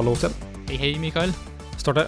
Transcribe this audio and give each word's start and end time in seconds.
Hallo, 0.00 0.14
Sten. 0.16 0.32
Hei, 0.64 0.78
hei, 0.80 0.90
Mikael. 0.96 1.28
Står 1.76 1.92
det? 1.98 2.06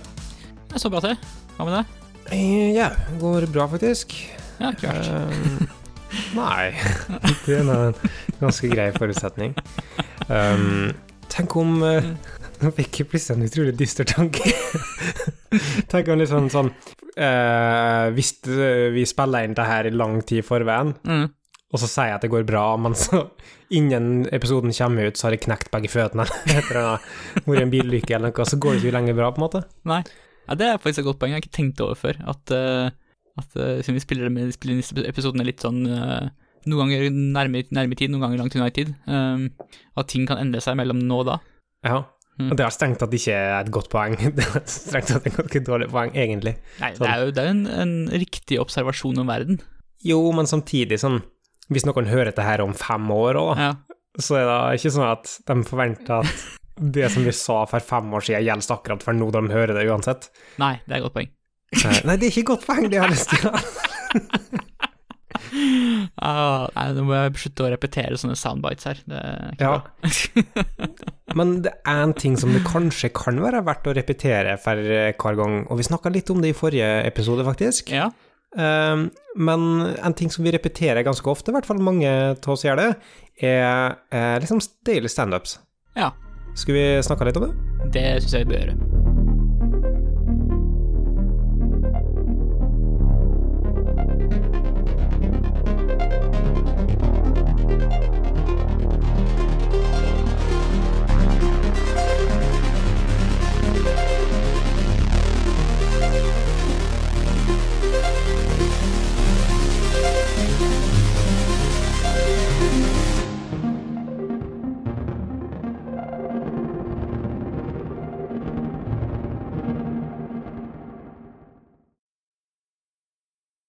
Det 0.71 0.81
står 0.81 0.93
bra 0.95 1.01
til. 1.05 1.17
Hva 1.59 1.67
med 1.69 1.75
deg? 1.77 1.91
Eh, 2.33 2.71
Ja, 2.73 2.87
går 3.21 3.45
bra, 3.53 3.67
faktisk. 3.69 4.15
Ja, 4.57 4.71
kult. 4.81 5.11
Um, 5.13 5.67
nei, 6.39 6.71
det 7.45 7.59
er 7.59 7.69
en 7.69 7.93
ganske 8.41 8.71
grei 8.73 8.87
forutsetning. 8.97 9.53
Um, 10.31 10.95
tenk 11.29 11.53
om 11.61 11.83
eh, 11.85 12.09
Nå 12.63 12.71
fikk 12.79 13.03
jeg 13.03 13.11
plutselig 13.13 13.37
en 13.43 13.45
utrolig 13.51 13.77
dyster 13.77 14.09
tanke. 14.09 14.55
tenk 15.93 16.09
om 16.15 16.21
liksom 16.25 16.49
sånn 16.55 16.73
uh, 16.73 18.09
Hvis 18.17 18.39
eh, 18.49 18.89
vi 18.97 19.05
spiller 19.05 19.45
inn 19.45 19.59
det 19.59 19.69
her 19.69 19.91
i 19.91 19.93
lang 19.93 20.23
tid 20.25 20.41
i 20.41 20.49
forveien, 20.49 20.97
Mm. 21.05 21.29
Og 21.73 21.81
så 21.81 21.89
sier 21.89 22.11
jeg 22.11 22.19
at 22.19 22.25
det 22.27 22.31
går 22.33 22.45
bra, 22.49 22.65
men 22.81 22.93
så 22.99 23.23
innen 23.73 24.27
episoden 24.35 24.75
kommer 24.77 25.09
ut, 25.09 25.17
så 25.17 25.27
har 25.29 25.37
jeg 25.37 25.45
knekt 25.47 25.71
begge 25.73 25.89
føttene 25.93 26.27
etter 26.53 26.79
å 26.79 26.85
ha 26.91 26.99
vært 27.47 27.63
i 27.63 27.65
en 27.65 27.73
bilulykke 27.73 28.17
eller 28.19 28.33
noe, 28.35 28.47
så 28.49 28.59
går 28.61 28.77
det 28.77 28.83
ikke 28.85 28.97
lenger 28.99 29.17
bra, 29.17 29.31
på 29.33 29.41
en 29.41 29.47
måte. 29.47 29.65
Nei. 29.89 30.03
Ja, 30.49 30.57
det 30.59 30.67
er 30.69 30.79
faktisk 30.83 31.05
et 31.05 31.07
godt 31.09 31.21
poeng. 31.23 31.33
Jeg 31.33 31.39
har 31.39 31.45
ikke 31.47 31.57
tenkt 31.57 31.81
over 31.85 31.97
før. 31.97 32.17
At, 32.29 32.53
uh, 32.53 32.91
at 33.41 33.53
uh, 33.57 33.77
siden 33.81 33.97
vi 33.97 34.03
spiller, 34.05 34.29
med, 34.35 34.51
spiller 34.57 34.81
disse 34.83 35.05
episodene 35.07 35.47
litt 35.47 35.63
sånn 35.65 35.85
uh, 35.87 36.31
Noen 36.69 36.85
ganger 36.93 37.09
nærme, 37.11 37.65
nærme 37.75 37.97
tid, 37.99 38.13
noen 38.13 38.23
ganger 38.23 38.39
langt 38.39 38.55
unna 38.55 38.69
i 38.71 38.75
tid. 38.77 38.93
eh, 39.11 39.71
at 39.99 40.07
ting 40.13 40.29
kan 40.31 40.39
endre 40.39 40.61
seg 40.63 40.77
mellom 40.79 41.01
nå 41.09 41.17
og 41.25 41.27
da. 41.27 41.35
Ja. 41.83 41.97
Mm. 42.39 42.53
Og 42.53 42.55
det 42.61 42.63
er 42.63 42.71
strengt 42.77 43.01
tatt 43.03 43.17
ikke 43.19 43.35
et 43.35 43.71
godt 43.75 43.89
poeng. 43.91 44.15
Det 44.39 44.45
er 44.47 44.63
strengt 44.71 45.11
tatt 45.11 45.27
et 45.27 45.35
ganske 45.41 45.63
dårlig 45.67 45.89
poeng, 45.91 46.13
egentlig. 46.15 46.53
Nei, 46.79 46.93
Sånn. 46.95 47.03
det 47.03 47.11
er 47.11 47.25
jo, 47.25 47.33
det 47.35 47.43
er 47.43 47.51
en, 47.51 47.65
en 47.83 47.95
riktig 48.23 48.61
observasjon 48.63 49.19
om 49.25 49.33
verden. 49.33 49.59
Jo, 50.07 50.21
men 50.39 50.47
samtidig 50.51 51.01
sånn 51.03 51.19
Hvis 51.73 51.87
noen 51.89 52.07
hører 52.11 52.31
dette 52.33 52.43
her 52.47 52.61
om 52.65 52.73
fem 52.75 53.09
år 53.15 53.35
òg, 53.41 53.57
Ja. 53.59 53.75
så 54.21 54.37
er 54.41 54.45
det 54.51 54.81
ikke 54.81 54.93
sånn 54.97 55.11
at 55.13 55.39
de 55.47 55.63
forventer 55.65 56.21
at 56.21 56.49
det 56.93 57.11
som 57.13 57.25
vi 57.25 57.33
sa 57.37 57.65
for 57.69 57.81
fem 57.81 58.11
år 58.13 58.21
siden, 58.27 58.45
gjelder 58.47 58.77
akkurat 58.77 59.03
for 59.03 59.13
nå 59.17 59.31
de 59.33 59.43
hører 59.53 59.75
det 59.77 59.87
uansett. 59.89 60.29
Nei, 60.59 60.75
det 60.87 60.95
er 60.95 60.99
et 61.01 61.03
godt 61.09 61.15
poeng. 61.15 61.31
Nei, 61.85 62.01
Nei, 62.05 62.17
det 62.17 62.27
er 62.27 62.31
ikke 62.33 62.45
et 62.45 62.51
godt 62.53 62.67
poeng, 62.67 62.91
det 62.91 62.99
har 63.01 63.09
jeg 63.09 63.17
lyst 63.17 63.31
til. 63.31 63.51
å- 63.51 64.63
Ah, 66.23 66.67
nei, 66.77 66.85
nå 66.97 67.03
må 67.09 67.15
jeg 67.17 67.35
slutte 67.41 67.65
å 67.67 67.71
repetere 67.73 68.17
sånne 68.21 68.37
soundbites 68.39 68.85
her. 68.89 68.99
Det 69.09 69.21
er 69.21 69.53
ikke 69.53 69.61
Ja. 69.61 69.79
bra. 69.79 70.87
Men 71.39 71.63
det 71.65 71.73
er 71.89 72.03
en 72.03 72.13
ting 72.15 72.37
som 72.37 72.53
det 72.53 72.63
kanskje 72.65 73.11
kan 73.17 73.39
være 73.41 73.63
verdt 73.65 73.89
å 73.89 73.95
repetere 73.97 74.59
for 74.61 74.77
eh, 74.77 75.13
hver 75.17 75.37
gang, 75.39 75.67
og 75.71 75.79
vi 75.81 75.87
snakka 75.89 76.13
litt 76.13 76.31
om 76.31 76.41
det 76.45 76.53
i 76.53 76.57
forrige 76.59 76.91
episode, 77.09 77.45
faktisk. 77.49 77.91
ja. 77.93 78.11
Um, 78.53 79.07
men 79.37 79.63
en 79.97 80.15
ting 80.17 80.33
som 80.33 80.45
vi 80.45 80.53
repeterer 80.53 81.07
ganske 81.07 81.31
ofte, 81.31 81.53
i 81.53 81.57
hvert 81.57 81.69
fall 81.69 81.81
mange 81.81 82.11
av 82.11 82.53
oss 82.53 82.67
gjør 82.67 82.81
det, 82.83 82.89
er 83.43 83.95
eh, 84.13 84.37
liksom 84.43 84.61
daily 84.87 85.09
standups. 85.09 85.59
ja. 85.97 86.13
Skal 86.53 86.77
vi 86.77 86.83
snakke 87.01 87.25
litt 87.25 87.39
om 87.41 87.47
det? 87.49 87.55
Det 87.95 88.09
syns 88.21 88.35
jeg 88.37 88.45
vi 88.45 88.53
bør 88.53 88.67
gjøre. 88.67 88.92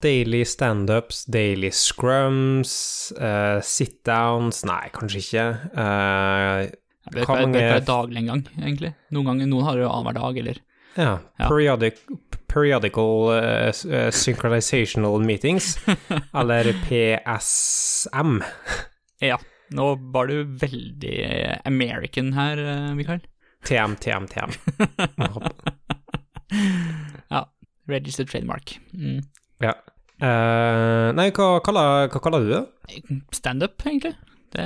Daily 0.04 0.44
standups, 0.44 1.24
daily 1.32 1.70
scrums, 1.72 2.74
uh, 3.16 3.62
sit-downs 3.64 4.64
Nei, 4.68 4.90
kanskje 4.92 5.22
ikke. 5.24 5.46
Uh, 5.72 6.66
er 6.68 7.22
Hva 7.24 7.24
ikke 7.24 7.48
mange- 7.48 7.80
daglig 7.88 8.20
engang, 8.24 8.44
egentlig. 8.60 8.94
Noen 9.16 9.30
ganger, 9.32 9.48
noen 9.52 9.64
har 9.68 9.78
det 9.80 9.86
jo 9.86 9.92
annenhver 9.94 10.18
dag, 10.20 10.38
eller 10.42 10.60
ja, 10.98 11.14
Ja. 11.40 11.48
periodic, 11.48 12.02
periodical 12.52 13.32
uh, 13.32 13.72
eh, 13.72 14.12
synchronizational 14.12 15.24
meetings, 15.24 15.78
eller 16.36 16.74
PSM. 16.86 18.42
Ja. 19.24 19.40
Nå 19.74 19.88
var 20.14 20.28
du 20.28 20.44
veldig 20.44 21.16
American 21.66 22.34
her, 22.36 22.60
Mikael. 22.94 23.24
TM, 23.66 23.96
TM, 23.96 24.28
TM. 24.28 24.52
ja. 27.30 27.46
Registered 27.88 28.30
trademark. 28.30 28.78
Mm. 28.94 29.24
Ja. 29.64 29.74
Eh, 30.24 31.10
nei, 31.18 31.30
hva 31.36 31.58
kaller, 31.66 32.08
hva 32.14 32.22
kaller 32.24 32.46
du 32.46 32.54
det? 32.54 32.62
Standup, 33.36 33.76
egentlig. 33.86 34.14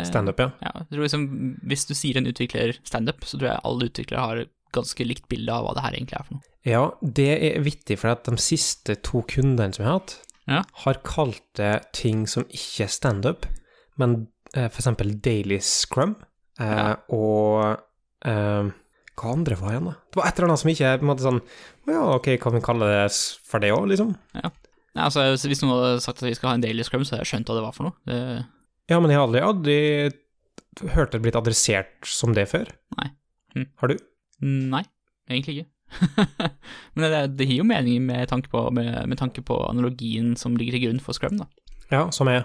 Standup, 0.05 0.41
ja. 0.43 0.49
Ja, 0.61 0.73
liksom, 0.91 1.23
hvis 1.65 1.85
du 1.87 1.93
sier 1.95 2.17
en 2.19 2.27
utvikler 2.27 2.75
standup, 2.85 3.23
så 3.25 3.39
tror 3.39 3.53
jeg 3.53 3.63
alle 3.69 3.87
utviklere 3.87 4.25
har 4.25 4.41
ganske 4.75 5.05
likt 5.07 5.29
bilde 5.31 5.53
av 5.55 5.63
hva 5.63 5.73
det 5.77 5.83
her 5.85 5.95
egentlig 5.95 6.17
er 6.19 6.25
for 6.27 6.35
noe. 6.37 6.43
Ja, 6.67 6.81
det 7.01 7.29
er 7.47 7.61
vittig, 7.63 7.95
for 8.01 8.11
at 8.11 8.27
de 8.27 8.35
siste 8.43 8.97
to 9.07 9.21
kundene 9.31 9.71
som 9.73 9.85
jeg 9.85 9.89
har 9.91 9.99
hatt, 10.01 10.17
Ja. 10.47 10.61
har 10.83 10.99
kalt 11.07 11.41
det 11.55 11.91
ting 11.93 12.25
som 12.27 12.43
ikke 12.51 12.83
er 12.85 12.91
standup, 12.91 13.47
men 13.97 14.27
eh, 14.53 14.67
eksempel 14.67 15.15
daily 15.21 15.57
scrum, 15.63 16.17
eh, 16.59 16.65
Ja. 16.75 16.95
og 17.09 17.79
eh, 18.27 18.69
hva 19.17 19.31
andre 19.33 19.55
var 19.55 19.71
igjen, 19.71 19.85
da? 19.89 19.95
Det 20.11 20.19
var 20.19 20.27
et 20.27 20.37
eller 20.39 20.49
annet 20.51 20.59
som 20.59 20.69
ikke 20.71 20.85
er 20.91 20.97
på 20.99 21.07
en 21.07 21.11
måte 21.15 21.25
sånn 21.25 21.41
Å 21.87 21.91
ja, 21.95 22.03
ok, 22.19 22.27
kan 22.43 22.53
vi 22.53 22.59
kalle 22.61 22.85
det 22.91 23.11
for 23.47 23.59
det 23.63 23.71
òg, 23.71 23.87
liksom? 23.87 24.11
Nei, 24.97 25.05
altså, 25.05 25.27
Hvis 25.45 25.61
noen 25.61 25.75
hadde 25.77 26.01
sagt 26.03 26.23
at 26.23 26.27
vi 26.27 26.33
skal 26.37 26.49
ha 26.51 26.57
en 26.57 26.63
daily 26.65 26.83
scrum, 26.85 27.03
så 27.05 27.13
hadde 27.15 27.25
jeg 27.27 27.31
skjønt 27.35 27.49
hva 27.51 27.57
det 27.59 27.65
var 27.67 27.75
for 27.77 27.89
noe. 27.89 27.97
Det, 28.09 28.17
Ja, 28.89 28.97
men 29.03 29.11
jeg 29.13 29.19
har 29.19 29.27
aldri, 29.27 29.41
aldri 29.45 30.93
hørt 30.95 31.13
det 31.13 31.21
blitt 31.23 31.37
adressert 31.37 32.05
som 32.09 32.33
det 32.37 32.47
før. 32.49 32.69
Nei. 32.97 33.09
Hm. 33.55 33.67
Har 33.81 33.91
du? 33.93 33.97
nei, 34.41 34.83
egentlig 35.29 35.55
ikke. 35.59 35.69
Men 36.97 37.05
det, 37.13 37.21
det 37.39 37.45
gir 37.47 37.61
jo 37.61 37.65
mening 37.67 38.03
med 38.05 38.27
tanke, 38.29 38.49
på, 38.51 38.65
med, 38.75 38.91
med 39.09 39.17
tanke 39.17 39.41
på 39.45 39.55
analogien 39.69 40.33
som 40.37 40.57
ligger 40.59 40.75
til 40.77 40.83
grunn 40.87 40.99
for 41.01 41.15
scrum, 41.17 41.39
da. 41.39 41.47
Ja, 41.93 42.03
som 42.13 42.27
er 42.29 42.41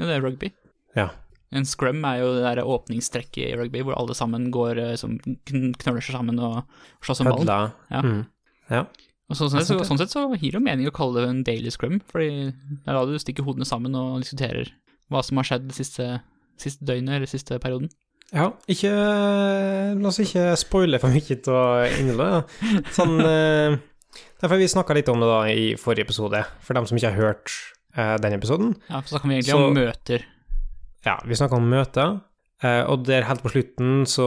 Ja, 0.00 0.06
det 0.08 0.14
er 0.16 0.24
rugby. 0.24 0.50
Ja. 0.96 1.10
En 1.54 1.66
scrum 1.68 2.00
er 2.08 2.22
jo 2.22 2.32
det 2.34 2.42
der 2.46 2.66
åpningstrekket 2.66 3.42
i 3.50 3.56
rugby, 3.60 3.84
hvor 3.86 3.94
alle 4.00 4.16
sammen 4.18 4.48
går 4.54 4.80
eh, 4.82 4.94
som 4.98 5.18
kn- 5.22 5.76
knøler 5.78 6.02
seg 6.02 6.16
sammen 6.18 6.40
og 6.42 6.64
slåss 7.06 7.22
om 7.22 7.30
ballen. 7.30 7.74
Ja. 7.92 8.00
Mm. 8.02 8.24
ja. 8.72 8.82
Og 9.26 9.34
sånn, 9.38 9.50
sett, 9.50 9.66
så, 9.66 9.80
sånn 9.82 9.98
sett 9.98 10.12
så 10.12 10.22
gir 10.38 10.54
det 10.54 10.62
mening 10.62 10.86
å 10.86 10.94
kalle 10.94 11.24
det 11.24 11.30
en 11.32 11.44
daily 11.46 11.70
scrum, 11.74 11.98
fordi 12.12 12.52
det 12.52 12.86
er 12.86 12.94
da 12.94 13.02
du 13.08 13.16
stikker 13.18 13.46
hodene 13.46 13.66
sammen 13.66 13.96
og 13.98 14.20
diskuterer 14.22 14.70
hva 15.10 15.22
som 15.26 15.40
har 15.40 15.48
skjedd 15.48 15.66
det 15.66 15.74
siste, 15.74 16.06
siste 16.62 16.86
døgnet 16.86 17.18
eller 17.18 17.30
siste 17.30 17.58
perioden. 17.62 17.90
Ja, 18.34 18.48
ikke 18.70 18.90
La 18.90 20.10
oss 20.10 20.18
ikke 20.22 20.48
spoile 20.58 20.98
for 21.02 21.14
mye 21.14 21.36
av 21.54 21.98
innholdet. 22.00 22.54
Sånn 22.94 23.20
eh, 23.32 23.76
Derfor 24.40 24.60
vi 24.60 24.68
snakka 24.70 24.94
litt 24.96 25.10
om 25.12 25.20
det 25.22 25.28
da 25.28 25.40
i 25.52 25.66
forrige 25.80 26.06
episode, 26.08 26.40
for 26.64 26.78
dem 26.78 26.86
som 26.88 26.98
ikke 26.98 27.10
har 27.12 27.20
hørt 27.34 27.52
eh, 27.96 28.14
den 28.22 28.36
episoden. 28.38 28.72
Ja, 28.88 29.02
for 29.02 29.14
så 29.14 29.20
kan 29.22 29.30
vi 29.32 29.38
egentlig 29.40 29.54
Så- 29.54 29.66
om 29.66 29.76
møter. 29.76 30.24
Ja, 31.06 31.18
vi 31.22 31.38
snakka 31.38 31.58
om 31.60 31.68
møter, 31.70 32.16
eh, 32.62 32.82
og 32.90 33.04
der 33.06 33.26
helt 33.28 33.42
på 33.44 33.52
slutten 33.52 34.06
så 34.10 34.26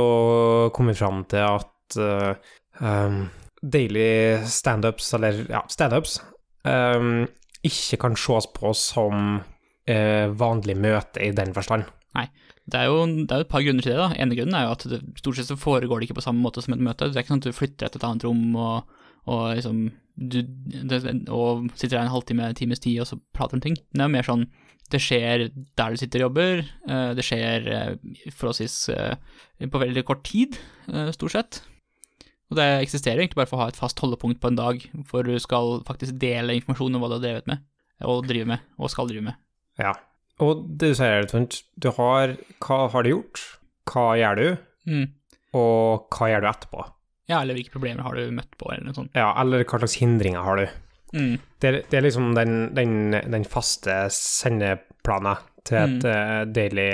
kom 0.76 0.88
vi 0.88 0.96
fram 0.96 1.26
til 1.28 1.44
at 1.44 1.98
eh, 2.00 2.54
um, 2.80 3.26
daily 3.62 4.40
standups, 4.48 5.14
eller 5.18 5.46
ja, 5.50 5.64
standups, 5.72 6.20
um, 6.64 7.28
ikke 7.66 8.00
kan 8.00 8.18
ses 8.20 8.48
på 8.56 8.74
som 8.78 9.40
uh, 9.42 10.28
vanlig 10.40 10.78
møte 10.80 11.24
i 11.26 11.32
den 11.36 11.56
forstand. 11.56 11.90
Det 12.70 12.78
er, 12.78 12.90
jo, 12.90 13.06
det 13.08 13.34
er 13.34 13.42
jo 13.42 13.48
et 13.48 13.52
par 13.52 13.64
grunner 13.66 13.86
til 13.86 13.94
det. 13.96 14.00
da. 14.00 14.10
ene 14.22 14.38
grunnen 14.38 14.58
er 14.58 14.68
jo 14.68 14.76
at 14.76 14.86
det, 14.92 15.00
stort 15.18 15.40
sett 15.40 15.50
så 15.50 15.58
foregår 15.60 16.00
det 16.00 16.10
ikke 16.10 16.20
på 16.20 16.26
samme 16.26 16.44
måte 16.44 16.62
som 16.62 16.76
et 16.76 16.84
møte. 16.86 17.08
Det 17.10 17.18
er 17.18 17.26
ikke 17.26 17.34
sånn 17.34 17.44
at 17.44 17.50
du 17.50 17.58
flytter 17.58 17.92
til 17.92 18.02
et 18.02 18.08
annet 18.08 18.26
rom 18.28 18.44
og, 18.60 18.92
og 19.30 19.44
liksom 19.58 19.80
du, 20.20 20.42
det, 20.44 21.00
og 21.34 21.70
sitter 21.74 21.96
der 21.96 22.04
en 22.04 22.14
halvtime, 22.14 22.50
en 22.52 22.60
times 22.60 22.84
tid 22.84 23.00
og 23.02 23.10
så 23.10 23.18
prater 23.36 23.58
om 23.58 23.64
ting. 23.64 23.80
Det 23.80 24.04
er 24.04 24.10
jo 24.10 24.16
mer 24.18 24.28
sånn 24.28 24.46
det 24.90 25.02
skjer 25.06 25.48
der 25.78 25.94
du 25.94 26.02
sitter 26.02 26.24
og 26.24 26.30
jobber, 26.30 26.64
eh, 26.90 27.10
det 27.18 27.26
skjer 27.26 27.68
eh, 27.70 27.92
forholdsvis 28.34 28.78
på 29.70 29.82
veldig 29.84 30.04
kort 30.08 30.24
tid, 30.26 30.58
stort 31.14 31.36
sett. 31.36 31.60
Og 32.50 32.58
det 32.58 32.66
eksisterer 32.84 33.22
egentlig 33.22 33.38
bare 33.38 33.50
for 33.52 33.60
å 33.60 33.64
ha 33.66 33.70
et 33.72 33.78
fast 33.78 34.00
holdepunkt 34.02 34.40
på 34.42 34.50
en 34.50 34.58
dag, 34.58 34.82
hvor 35.10 35.24
du 35.28 35.36
skal 35.42 35.84
faktisk 35.86 36.16
dele 36.22 36.56
informasjon 36.58 36.96
om 36.98 37.04
hva 37.04 37.10
du 37.12 37.18
har 37.20 37.26
drevet 37.28 37.50
med, 37.52 37.62
og 38.10 38.26
driver 38.26 38.50
med, 38.56 38.64
og 38.80 38.90
skal 38.90 39.10
drive 39.12 39.28
med. 39.28 39.38
Ja. 39.78 39.94
Og 40.42 40.64
det 40.80 40.94
du 40.94 40.98
sier, 40.98 41.28
Trond, 41.30 41.58
du 41.76 41.90
har 41.98 42.34
Hva 42.64 42.78
har 42.94 43.04
du 43.06 43.10
gjort? 43.12 43.42
Hva 43.92 44.06
gjør 44.18 44.40
du? 44.40 44.48
Mm. 44.90 45.08
Og 45.60 46.08
hva 46.16 46.30
gjør 46.32 46.46
du 46.46 46.48
etterpå? 46.50 46.86
Ja, 47.30 47.42
eller 47.44 47.54
hvilke 47.58 47.74
problemer 47.76 48.02
har 48.08 48.16
du 48.18 48.32
møtt 48.34 48.56
på, 48.58 48.72
eller 48.74 48.88
noe 48.88 48.98
sånt. 48.98 49.12
Ja, 49.18 49.30
eller 49.42 49.62
hva 49.68 49.80
slags 49.84 50.00
hindringer 50.02 50.42
har 50.48 50.58
du? 50.64 50.66
Mm. 51.14 51.36
Det, 51.62 51.70
er- 51.70 51.84
det 51.92 51.98
er 52.00 52.06
liksom 52.06 52.32
den, 52.38 52.56
den, 52.78 52.96
den 53.34 53.46
faste 53.50 54.08
sendeplanen 54.14 55.38
til 55.68 55.78
et 55.84 56.08
eh, 56.10 56.42
daily 56.56 56.88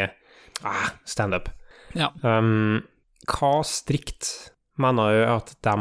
ah, 0.68 0.90
standup. 1.08 1.48
Ja. 1.96 2.10
Um, 2.26 2.82
hva 3.30 3.54
strikt 3.68 4.34
mener 4.82 5.14
jo 5.16 5.24
at 5.36 5.54
de 5.66 5.76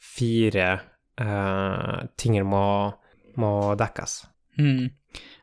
fire 0.00 0.68
eh, 1.20 2.00
tingene 2.20 2.48
må, 2.48 2.64
må 3.40 3.52
dekkes. 3.80 4.24
Mm. 4.58 4.90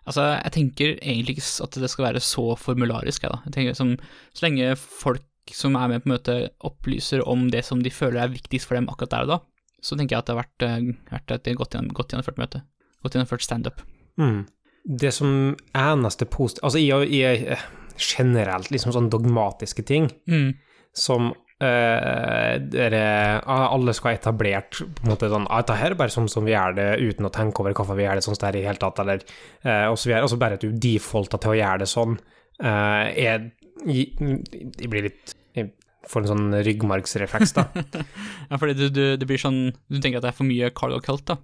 Altså, 0.07 0.23
jeg 0.37 0.53
tenker 0.55 0.93
egentlig 1.01 1.37
ikke 1.37 1.47
at 1.65 1.77
det 1.83 1.89
skal 1.91 2.05
være 2.09 2.23
så 2.23 2.45
formularisk, 2.59 3.23
jeg, 3.25 3.33
da. 3.33 3.41
Jeg 3.47 3.55
tenker 3.57 3.77
som, 3.77 3.95
Så 4.33 4.45
lenge 4.45 4.75
folk 4.79 5.23
som 5.55 5.75
er 5.79 5.91
med 5.91 6.03
på 6.03 6.11
møtet, 6.11 6.51
opplyser 6.67 7.23
om 7.27 7.47
det 7.51 7.63
som 7.67 7.83
de 7.83 7.91
føler 7.93 8.21
er 8.23 8.33
viktigst 8.33 8.67
for 8.67 8.75
dem 8.79 8.89
akkurat 8.91 9.13
der 9.13 9.27
og 9.27 9.31
da, 9.31 9.37
så 9.83 9.95
tenker 9.95 10.15
jeg 10.15 10.23
at 10.23 10.27
det 10.29 10.35
har 10.35 10.43
vært, 10.43 10.67
eh, 10.67 10.93
vært 11.11 11.33
et 11.35 11.49
godt, 11.59 11.75
godt 11.95 12.13
gjennomført 12.15 12.39
møte. 12.41 12.63
Godt 13.03 13.15
gjennomført 13.15 13.45
standup. 13.45 13.83
Mm. 14.19 14.45
Det 14.87 15.11
som 15.13 15.55
eneste 15.75 16.25
positive 16.31 16.63
Altså 16.65 16.79
i, 16.79 16.87
i 17.19 17.21
eh, 17.27 17.65
generelt 17.99 18.71
liksom 18.71 18.93
sånn 18.95 19.11
dogmatiske 19.11 19.83
ting, 19.85 20.09
Mm. 20.27 20.55
som 20.95 21.33
eh, 21.63 22.53
dere 22.73 23.01
ah, 23.43 23.67
Alle 23.73 23.93
skal 23.97 24.11
ha 24.11 24.17
etablert 24.19 24.77
på 24.81 25.03
en 25.05 25.11
måte 25.11 25.29
sånn 25.31 25.47
ah, 25.49 25.61
Dette 25.63 25.77
her 25.79 25.93
er 25.95 25.99
bare 25.99 26.13
sånn 26.13 26.29
som 26.31 26.45
vi 26.45 26.53
gjør 26.53 26.75
det, 26.77 26.87
uten 27.01 27.25
å 27.27 27.31
tenke 27.33 27.63
over 27.63 27.73
hvorfor 27.77 27.97
vi 27.97 28.05
gjør 28.05 28.19
det 28.19 28.25
sånn 28.27 28.37
det 28.39 28.49
er 28.51 28.59
i 28.59 28.65
hele 28.67 28.81
tatt, 28.81 28.99
eller 29.03 29.23
uh, 29.65 29.87
og 29.91 29.97
så 29.97 30.09
videre. 30.09 30.23
Altså 30.27 30.37
bare 30.41 30.57
at 30.59 30.65
du 30.65 30.71
defaulter 30.87 31.41
til 31.41 31.55
å 31.55 31.59
gjøre 31.61 31.83
det 31.85 31.89
sånn, 31.93 32.17
Uh, 32.57 33.13
er 33.13 33.51
Jeg 33.85 34.87
blir 34.89 35.03
litt 35.05 35.33
Jeg 35.53 35.67
får 36.09 36.23
en 36.23 36.29
sånn 36.31 36.55
ryggmargsrefleks, 36.65 37.51
da. 37.53 37.67
Ja, 38.49 38.57
fordi 38.57 38.73
du, 38.79 38.87
du, 38.89 39.01
det 39.21 39.27
blir 39.29 39.37
sånn 39.37 39.59
Du 39.85 39.99
tenker 40.01 40.17
at 40.17 40.25
det 40.25 40.31
er 40.31 40.37
for 40.39 40.49
mye 40.49 40.71
cargo 40.73 40.97
cult, 41.05 41.27
da? 41.29 41.35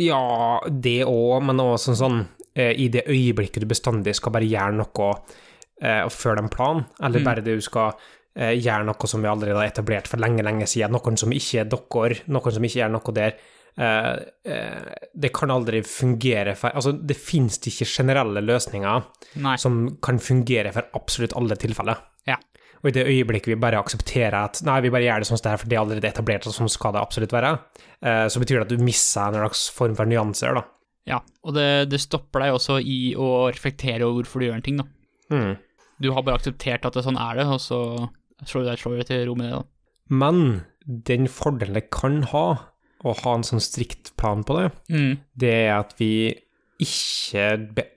Ja, 0.00 0.22
det 0.72 1.02
òg, 1.04 1.42
men 1.44 1.60
også 1.60 1.90
sånn 1.92 2.00
sånn 2.00 2.18
uh, 2.24 2.72
I 2.72 2.88
det 2.94 3.04
øyeblikket 3.04 3.66
du 3.66 3.68
bestandig 3.68 4.16
skal 4.16 4.32
bare 4.32 4.48
gjøre 4.48 4.78
noe 4.80 5.10
eh, 5.82 6.00
og 6.06 6.12
følge 6.16 6.46
en 6.46 6.48
plan, 6.56 6.80
eller 7.04 7.20
Mm. 7.20 7.28
bare 7.28 7.44
det 7.44 7.58
du 7.60 7.64
skal 7.68 7.92
eh, 8.36 8.54
gjøre 8.58 8.86
noe 8.88 9.08
som 9.10 9.22
vi 9.22 9.30
allerede 9.30 9.58
har 9.60 9.70
etablert 9.70 10.10
for 10.10 10.22
lenge, 10.22 10.44
lenge 10.44 10.68
siden, 10.70 10.94
noen 10.94 11.18
som 11.20 11.32
ikke 11.34 11.64
er 11.64 11.72
dere, 11.72 12.22
noen 12.32 12.56
som 12.56 12.68
ikke 12.68 12.80
gjør 12.80 12.94
noe 12.94 13.14
der 13.16 13.36
eh, 13.76 14.14
eh, 14.54 14.92
Det 15.14 15.32
kan 15.34 15.52
aldri 15.54 15.82
fungere 15.86 16.56
for 16.58 16.74
Altså, 16.76 16.94
det 16.96 17.18
finnes 17.18 17.60
ikke 17.60 17.88
generelle 17.88 18.44
løsninger 18.44 19.06
Nei. 19.44 19.56
som 19.60 19.84
kan 20.04 20.20
fungere 20.22 20.74
for 20.74 20.90
absolutt 20.98 21.36
alle 21.38 21.58
tilfeller. 21.60 22.02
Ja. 22.28 22.38
Og 22.82 22.90
i 22.90 22.96
det 22.96 23.06
øyeblikket 23.06 23.52
vi 23.52 23.60
bare 23.62 23.78
aksepterer 23.78 24.40
at 24.42 24.62
nei, 24.66 24.80
vi 24.82 24.90
bare 24.90 25.06
gjør 25.06 25.22
det 25.22 25.28
sånn 25.28 25.38
som 25.38 25.46
det 25.46 25.52
er, 25.52 25.60
for 25.62 25.70
det 25.70 25.76
er 25.76 25.82
allerede 25.84 26.08
etablert, 26.08 26.46
og 26.50 26.56
sånn 26.56 26.70
skal 26.72 26.96
det 26.96 27.02
absolutt 27.04 27.34
være, 27.34 27.52
så 28.02 28.40
betyr 28.42 28.58
det 28.58 28.64
at 28.64 28.72
du 28.72 28.82
mister 28.82 29.28
en 29.28 29.38
slags 29.38 29.68
form 29.70 29.94
for 29.94 30.10
nyanser, 30.10 30.58
da. 30.58 30.64
Ja, 31.06 31.20
og 31.46 31.54
det, 31.54 31.68
det 31.90 32.00
stopper 32.02 32.44
deg 32.44 32.56
også 32.56 32.80
i 32.82 33.14
å 33.18 33.28
reflektere 33.50 34.06
over 34.06 34.22
hvorfor 34.22 34.42
du 34.42 34.48
gjør 34.48 34.58
en 34.58 34.66
ting, 34.66 34.82
da. 34.82 34.86
Mm. 35.30 35.54
Du 36.02 36.10
har 36.14 36.26
bare 36.26 36.40
akseptert 36.40 36.86
at 36.86 36.98
det 36.98 37.04
sånn 37.06 37.18
er 37.20 37.38
det, 37.38 37.46
og 37.46 37.62
så 37.62 37.80
deg 38.44 38.78
slår 38.78 39.04
til 39.06 39.26
ro 39.28 39.34
med 39.38 39.50
det, 39.50 39.52
da. 39.58 39.62
Men 40.10 40.64
den 40.86 41.28
fordelen 41.30 41.74
det 41.78 41.90
kan 41.90 42.22
ha, 42.32 42.46
å 43.04 43.14
ha 43.24 43.34
en 43.34 43.42
sånn 43.46 43.62
strikt 43.62 44.16
plan 44.16 44.44
på 44.44 44.58
det, 44.60 44.72
Mm. 44.90 45.18
det 45.38 45.52
er 45.68 45.78
at 45.78 45.94
vi 45.98 46.34
ikke 46.82 47.44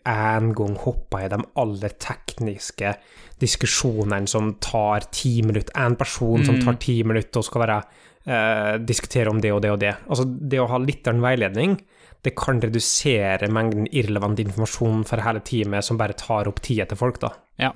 en 0.05 0.53
gang 0.53 0.75
hopper 0.77 1.25
i 1.25 1.29
de 1.29 1.39
aller 1.57 1.89
tekniske 1.89 2.95
diskusjonene 3.41 4.27
som 4.29 4.53
tar 4.61 5.07
ti 5.11 5.41
minutter. 5.41 5.73
En 5.75 5.95
person 5.95 6.43
som 6.45 6.55
Mm. 6.55 6.63
tar 6.65 6.73
ti 6.79 7.03
minutter 7.03 7.39
og 7.39 7.45
skal 7.45 7.61
være, 7.61 7.83
eh, 8.27 8.77
diskutere 8.77 9.29
om 9.29 9.39
det 9.41 9.51
og 9.51 9.61
det 9.61 9.71
og 9.71 9.79
det. 9.79 9.95
Altså, 10.07 10.25
det 10.49 10.59
å 10.59 10.67
ha 10.69 10.77
litt 10.77 11.07
av 11.07 11.15
en 11.15 11.21
veiledning, 11.21 11.81
det 12.23 12.35
kan 12.35 12.59
redusere 12.61 13.47
mengden 13.49 13.87
irrelevant 13.91 14.39
informasjon 14.39 15.05
for 15.05 15.17
hele 15.17 15.39
teamet 15.39 15.83
som 15.83 15.97
bare 15.97 16.13
tar 16.13 16.47
opp 16.47 16.59
tida 16.61 16.87
til 16.87 16.97
folk, 16.97 17.19
da. 17.19 17.29
Ja, 17.59 17.71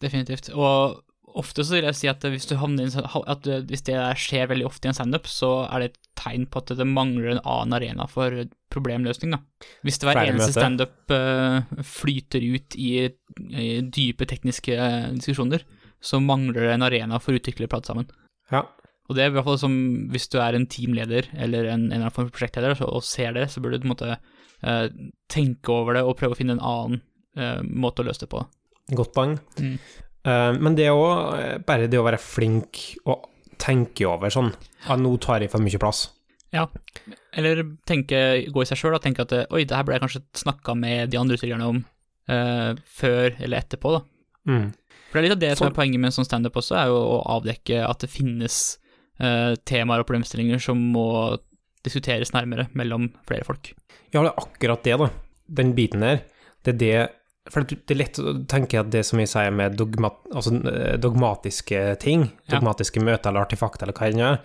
Definitivt. 0.00 0.50
Og 0.54 1.00
ofte 1.34 1.64
så 1.66 1.76
vil 1.76 1.86
jeg 1.88 1.98
si 1.98 2.08
at 2.10 2.22
hvis, 2.30 2.46
du 2.46 2.54
i 2.54 2.58
en 2.58 2.90
sånn- 2.92 3.24
at 3.26 3.42
det- 3.42 3.66
hvis 3.70 3.82
det 3.86 3.96
skjer 4.16 4.48
veldig 4.48 4.66
ofte 4.66 4.86
i 4.86 4.90
en 4.92 4.94
standup, 4.94 5.26
så 5.26 5.66
er 5.68 5.80
det 5.80 5.90
et 5.90 5.98
tegn 6.16 6.46
på 6.46 6.62
at 6.62 6.76
det 6.78 6.86
mangler 6.86 7.32
en 7.32 7.40
annen 7.44 7.74
arena 7.74 8.06
for 8.06 8.30
problemløsning, 8.70 9.32
da. 9.34 9.40
Hvis 9.84 9.98
det 9.98 10.08
hver 10.08 10.20
eneste 10.30 10.52
standup 10.54 11.10
uh, 11.10 11.62
flyter 11.82 12.42
ut 12.54 12.76
i, 12.76 13.10
i 13.50 13.80
dype 13.82 14.26
tekniske 14.26 14.74
eh, 14.74 15.10
diskusjoner, 15.14 15.62
så 16.02 16.20
mangler 16.22 16.68
det 16.68 16.74
en 16.74 16.86
arena 16.86 17.18
for 17.18 17.32
å 17.32 17.40
utvikle 17.40 17.68
prate 17.70 17.90
sammen. 17.90 18.08
Ja. 18.52 18.66
Og 19.08 19.16
det 19.16 19.24
er 19.24 19.30
i 19.30 19.34
hvert 19.34 19.44
fall 19.44 19.58
som 19.60 19.74
hvis 20.12 20.28
du 20.32 20.38
er 20.40 20.54
en 20.56 20.66
teamleder 20.66 21.28
eller 21.36 21.66
en, 21.68 21.86
en 21.86 21.92
eller 21.92 22.06
annen 22.06 22.14
form 22.14 22.30
for 22.30 22.38
prosjektleder 22.38 22.76
så, 22.78 22.88
og 22.88 23.04
ser 23.04 23.34
det, 23.36 23.50
så 23.52 23.60
burde 23.60 23.80
du 23.80 23.84
på 23.84 23.90
en 23.90 23.94
måte 23.94 24.16
uh, 24.64 24.88
tenke 25.28 25.68
over 25.74 25.98
det 25.98 26.04
og 26.04 26.16
prøve 26.16 26.36
å 26.36 26.38
finne 26.38 26.56
en 26.56 26.64
annen 26.64 27.02
uh, 27.36 27.60
måte 27.68 28.00
å 28.04 28.08
løse 28.08 28.24
det 28.24 28.30
på. 28.32 28.44
Godt 28.94 29.12
poeng. 29.16 29.38
Mm. 29.60 29.76
Eh, 30.24 30.50
men 30.56 30.76
det 30.78 30.88
er 30.88 30.96
òg 30.96 31.64
bare 31.68 31.88
det 31.90 32.00
å 32.00 32.06
være 32.06 32.20
flink 32.22 32.80
og 33.04 33.28
tenke 33.60 34.06
over 34.08 34.32
sånn 34.32 34.52
at 34.90 35.00
nå 35.00 35.14
tar 35.22 35.44
jeg 35.44 35.52
for 35.52 35.64
mye 35.64 35.80
plass. 35.80 36.08
Ja, 36.54 36.68
Eller 37.34 37.64
tenke, 37.88 38.18
gå 38.54 38.62
i 38.62 38.68
seg 38.68 38.78
sjøl 38.78 38.94
og 38.94 39.02
tenke 39.02 39.24
at 39.24 39.32
eh, 39.34 39.48
oi, 39.50 39.64
det 39.66 39.74
her 39.74 39.86
ble 39.86 39.96
jeg 39.96 40.04
kanskje 40.04 40.22
snakka 40.38 40.76
med 40.78 41.10
de 41.10 41.18
andre 41.18 41.38
utøverne 41.38 41.70
om 41.72 41.80
uh, 42.30 42.78
før 42.86 43.34
eller 43.42 43.58
etterpå, 43.58 43.96
da. 43.96 44.04
Mm. 44.46 44.68
For 45.08 45.18
det 45.18 45.20
er 45.20 45.26
litt 45.26 45.34
av 45.34 45.42
det 45.42 45.50
som 45.58 45.66
er 45.66 45.74
poenget 45.74 45.98
med 45.98 46.12
en 46.12 46.16
sånn 46.18 46.28
standup 46.28 46.60
også, 46.60 46.76
er 46.78 46.92
jo 46.92 47.00
å 47.00 47.18
avdekke 47.34 47.80
at 47.82 48.04
det 48.04 48.12
finnes 48.12 48.60
uh, 49.18 49.58
temaer 49.66 50.04
og 50.04 50.08
problemstillinger 50.08 50.62
som 50.62 50.78
må 50.94 51.08
diskuteres 51.84 52.32
nærmere 52.36 52.68
mellom 52.78 53.10
flere 53.26 53.46
folk. 53.46 53.72
Ja, 54.14 54.22
det 54.22 54.30
er 54.30 54.44
akkurat 54.46 54.86
det, 54.86 54.96
da. 55.02 55.10
Den 55.58 55.74
biten 55.76 56.06
der. 56.06 56.22
Det 56.64 56.76
er 56.76 56.80
det 56.80 56.96
For 57.52 57.60
det 57.68 57.90
er 57.92 57.98
lett 58.00 58.18
å 58.22 58.32
tenke 58.48 58.78
at 58.80 58.88
det 58.90 59.02
som 59.04 59.18
jeg 59.20 59.28
sier 59.28 59.50
med 59.52 59.74
dogma, 59.76 60.08
altså, 60.32 60.54
eh, 60.70 60.94
dogmatiske 60.96 61.98
ting, 62.00 62.30
Ja. 62.48 62.56
dogmatiske 62.58 63.02
møter 63.04 63.28
eller 63.28 63.44
artefakter 63.44 63.82
eller 63.84 63.92
hva 63.98 64.08
det 64.12 64.20
er, 64.24 64.38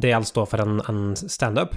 det 0.00 0.10
gjelder 0.10 0.30
stå 0.30 0.46
for 0.48 0.62
en, 0.64 0.80
en 0.88 1.14
standup. 1.16 1.74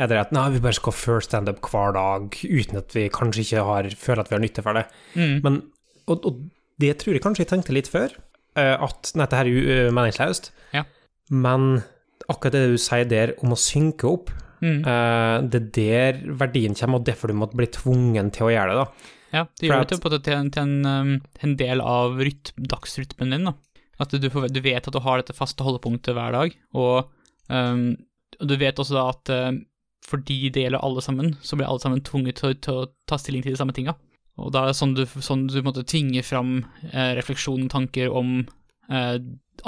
Er 0.00 0.08
det 0.08 0.16
at 0.22 0.32
nei, 0.32 0.46
vi 0.54 0.60
bare 0.64 0.72
skal 0.78 0.92
føre 0.96 1.20
standup 1.22 1.60
hver 1.68 1.92
dag 1.92 2.30
uten 2.48 2.78
at 2.80 2.94
vi 2.96 3.08
kanskje 3.12 3.44
ikke 3.44 3.64
har, 3.68 3.90
føler 3.92 4.20
at 4.24 4.30
vi 4.32 4.36
har 4.38 4.40
nytte 4.40 4.62
for 4.64 4.72
det. 4.80 4.86
Mm. 5.14 5.34
Men, 5.44 5.58
og, 6.08 6.24
og 6.24 6.40
det 6.80 6.94
tror 7.02 7.12
jeg 7.12 7.22
kanskje 7.22 7.44
jeg 7.44 7.50
tenkte 7.52 7.76
litt 7.76 7.88
før, 7.92 8.14
eh, 8.56 8.72
at 8.80 9.12
nei, 9.14 9.26
dette 9.26 9.36
er 9.42 9.50
jo 9.52 9.60
eh, 9.68 9.90
meningsløst. 9.92 10.48
Ja. 10.72 10.84
Men 11.28 11.82
akkurat 12.32 12.56
det 12.56 12.70
du 12.72 12.78
sier 12.80 13.04
der 13.04 13.34
om 13.44 13.52
å 13.52 13.60
synke 13.60 14.08
opp, 14.08 14.32
Mm. 14.62 14.84
det 15.50 15.58
er 15.58 15.70
der 15.74 16.18
verdien 16.38 16.76
kommer, 16.78 17.00
og 17.00 17.04
derfor 17.08 17.26
du 17.26 17.34
måtte 17.34 17.56
bli 17.58 17.66
tvungen 17.66 18.28
til 18.30 18.46
å 18.46 18.50
gjøre 18.54 18.70
det, 18.70 18.76
da. 18.78 19.08
Ja, 19.32 19.46
det 19.58 19.68
gjør 19.68 19.82
det 19.82 19.90
til, 19.90 20.00
måte 20.04 20.20
til, 20.24 20.38
en, 20.38 20.52
til 20.52 20.62
en, 20.68 21.18
um, 21.42 21.56
del 21.58 21.80
av 21.80 22.20
ryt, 22.20 22.52
dagsrytmen 22.56 23.32
din, 23.32 23.48
da. 23.48 23.56
At 24.02 24.12
du, 24.12 24.28
får, 24.32 24.48
du 24.52 24.60
vet 24.64 24.86
at 24.88 24.94
du 24.94 25.00
har 25.04 25.20
dette 25.20 25.36
faste 25.36 25.64
holdepunktet 25.64 26.16
hver 26.16 26.34
dag, 26.34 26.56
og, 26.76 27.12
um, 27.48 27.92
og 28.40 28.48
du 28.50 28.56
vet 28.60 28.80
også 28.82 28.98
da 28.98 29.04
at 29.12 29.32
um, 29.52 29.62
fordi 30.06 30.50
det 30.52 30.64
gjelder 30.66 30.82
alle 30.82 31.02
sammen, 31.04 31.36
så 31.42 31.56
blir 31.56 31.68
alle 31.70 31.82
sammen 31.82 32.02
tvunget 32.04 32.40
til, 32.42 32.56
til 32.60 32.82
å 32.82 32.88
ta 33.08 33.18
stilling 33.20 33.44
til 33.44 33.54
de 33.54 33.60
samme 33.60 33.74
tinga. 33.76 33.94
Og 34.40 34.50
da 34.54 34.64
er 34.64 34.72
det 34.72 34.78
sånn 34.78 34.96
du, 34.96 35.04
sånn 35.06 35.46
du 35.50 35.60
måtte 35.64 35.84
tvinge 35.86 36.24
fram 36.26 36.62
eh, 36.90 37.12
refleksjon 37.18 37.66
og 37.66 37.72
tanker 37.72 38.10
om 38.10 38.40
eh, 38.88 39.16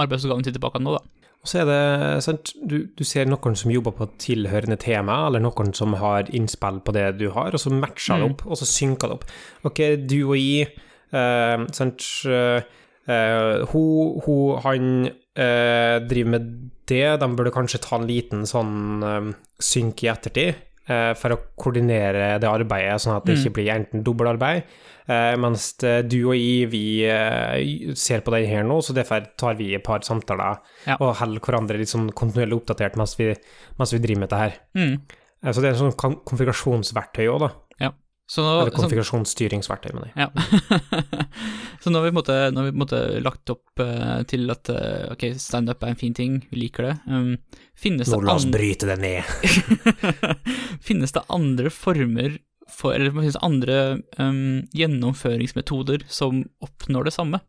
arbeidsoppgaven 0.01 0.47
til 0.47 0.57
tilbake 0.57 0.81
nå, 0.83 0.97
da. 0.97 1.03
Så 1.45 1.59
er 1.61 1.67
det 1.69 2.23
sant, 2.25 2.53
du, 2.65 2.87
du 2.97 3.03
ser 3.05 3.27
noen 3.29 3.57
som 3.57 3.71
jobber 3.71 3.93
på 3.93 4.07
et 4.09 4.15
tilhørende 4.25 4.79
tema, 4.81 5.27
eller 5.27 5.43
noen 5.45 5.75
som 5.77 5.93
har 6.01 6.31
innspill 6.33 6.79
på 6.87 6.95
det 6.97 7.19
du 7.21 7.27
har, 7.35 7.53
og 7.53 7.61
så 7.61 7.73
matcher 7.73 8.17
det 8.17 8.25
Mm. 8.25 8.31
opp, 8.33 8.47
og 8.47 8.57
så 8.57 8.65
synker 8.71 9.09
det 9.13 9.19
opp. 9.19 9.27
Ok, 9.69 9.81
du 10.09 10.17
og 10.31 10.37
jeg, 10.41 10.71
eh, 11.13 11.67
sant, 11.77 12.01
eh, 12.25 12.63
eh, 13.07 13.65
hun, 13.75 14.21
hun, 14.25 14.59
han 14.65 14.89
eh, 15.37 15.99
driver 16.09 16.31
med 16.31 16.49
det, 16.89 17.21
de 17.21 17.29
burde 17.37 17.53
kanskje 17.53 17.81
ta 17.85 17.97
en 18.01 18.09
liten 18.09 18.47
sånn 18.49 19.03
eh, 19.05 19.33
synk 19.61 20.03
i 20.05 20.09
ettertid, 20.13 20.55
for 20.87 21.31
å 21.35 21.39
koordinere 21.57 22.39
det 22.39 22.49
arbeidet, 22.49 23.01
sånn 23.01 23.17
at 23.17 23.25
det 23.25 23.37
Mm. 23.37 23.41
ikke 23.45 23.53
blir 23.55 23.71
enten 23.75 24.03
dobbeltarbeid, 24.05 24.63
eh, 25.09 25.37
mens 25.37 25.73
du 25.79 26.19
og 26.29 26.35
jeg, 26.37 26.69
vi 26.71 27.05
eh, 27.09 27.95
ser 27.95 28.21
på 28.21 28.31
det 28.33 28.47
her 28.49 28.63
nå, 28.65 28.79
så 28.85 28.93
derfor 28.95 29.25
tar 29.37 29.55
vi 29.57 29.75
et 29.75 29.83
par 29.85 30.01
samtaler 30.01 30.59
Ja. 30.87 30.97
og 31.01 31.17
holder 31.17 31.41
hverandre 31.41 31.79
litt 31.79 31.89
sånn 31.89 32.11
kontinuerlig 32.13 32.61
oppdatert 32.61 32.97
mens 32.97 33.17
vi, 33.17 33.35
mens 33.79 33.93
vi 33.93 33.99
driver 33.99 34.21
med 34.21 34.29
dette 34.29 34.39
her. 34.39 34.53
Mm. 34.77 35.01
Eh, 35.45 35.53
Så 35.53 35.61
det 35.61 35.71
er 35.73 35.77
en 35.85 35.91
sånn 35.93 36.21
konfigurasjonsverktøy 36.25 37.27
òg, 37.29 37.41
da. 37.41 37.51
Så 38.27 38.41
nå, 38.41 38.53
Eller 38.63 38.73
konfigurasjonsstyringsverktøy, 38.73 39.91
mener 39.93 40.13
jeg. 40.15 40.17
Ja. 40.25 40.29
så 41.83 41.93
nå 41.93 42.01
har 42.01 42.07
vi 42.07 42.13
på 42.13 42.15
en 42.15 42.21
måte, 42.23 42.39
vi 42.49 42.71
på 42.71 42.73
en 42.73 42.81
måte 42.81 43.01
lagt 43.21 43.53
opp 43.53 43.83
uh, 43.85 44.23
til 44.31 44.49
at 44.55 44.71
uh, 44.73 45.13
ok, 45.13 45.27
standup 45.41 45.85
er 45.85 45.93
en 45.93 46.01
fin 46.01 46.17
ting, 46.17 46.39
vi 46.49 46.63
liker 46.63 46.89
det. 46.89 46.95
Um, 47.05 47.35
finnes, 47.77 48.09
Nå 48.09 48.23
det 48.23 48.31
la 48.31 48.39
oss 48.39 48.49
bryte 48.49 48.89
det 48.89 48.97
ned. 49.03 49.29
finnes 50.89 51.13
det 51.13 51.25
andre 51.29 51.73
former 51.75 52.39
for, 52.73 52.95
eller 52.97 53.13
finnes 53.13 53.37
det 53.37 53.45
andre 53.45 53.79
um, 54.17 54.65
gjennomføringsmetoder 54.73 56.07
som 56.09 56.47
oppnår 56.65 57.11
det 57.11 57.15
samme? 57.17 57.45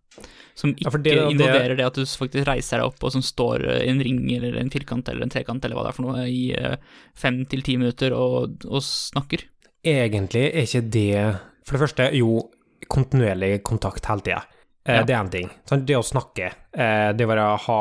Som 0.56 0.76
Ja, 0.76 0.86
ikke 0.90 0.92
for 0.92 1.04
det- 1.08 1.16
det- 1.16 1.32
involverer 1.32 1.76
det 1.80 1.86
at 1.88 1.96
du 1.96 2.04
faktisk 2.04 2.48
reiser 2.48 2.80
deg 2.80 2.92
opp 2.92 3.04
og 3.04 3.12
som 3.16 3.24
står 3.24 3.64
eh, 3.64 3.82
i 3.88 3.90
en 3.92 4.04
ring 4.04 4.22
eller 4.32 4.56
en 4.60 4.70
firkant 4.72 5.08
eller 5.12 5.24
en 5.24 5.32
trekant 5.32 5.64
eller 5.64 5.76
hva 5.76 5.84
det 5.88 5.92
er 5.92 5.98
for 5.98 6.08
noe 6.08 6.28
i 6.28 6.56
uh, 6.56 6.76
fem 7.16 7.46
til 7.48 7.64
ti 7.64 7.76
minutter 7.80 8.16
og, 8.16 8.64
og 8.68 8.84
snakker. 8.84 9.44
Egentlig 9.86 10.48
er 10.52 10.66
ikke 10.66 10.82
det 10.92 11.40
For 11.66 11.78
det 11.78 11.82
første, 11.86 12.10
jo, 12.18 12.50
kontinuerlig 12.92 13.64
kontakt 13.66 14.06
hele 14.10 14.22
tida. 14.26 14.42
Eh, 14.86 14.96
Ja. 15.00 15.04
Det 15.04 15.14
er 15.16 15.24
én 15.24 15.32
ting. 15.34 15.50
Sant? 15.66 15.86
Det 15.88 15.96
å 15.98 16.04
snakke, 16.06 16.52
eh, 16.78 17.12
det 17.14 17.26
å 17.26 17.58
ha 17.58 17.80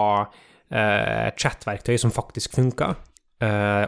eh, 0.73 1.31
chatverktøy 1.37 1.99
som 2.01 2.11
faktisk 2.11 2.55
funker. 2.57 2.95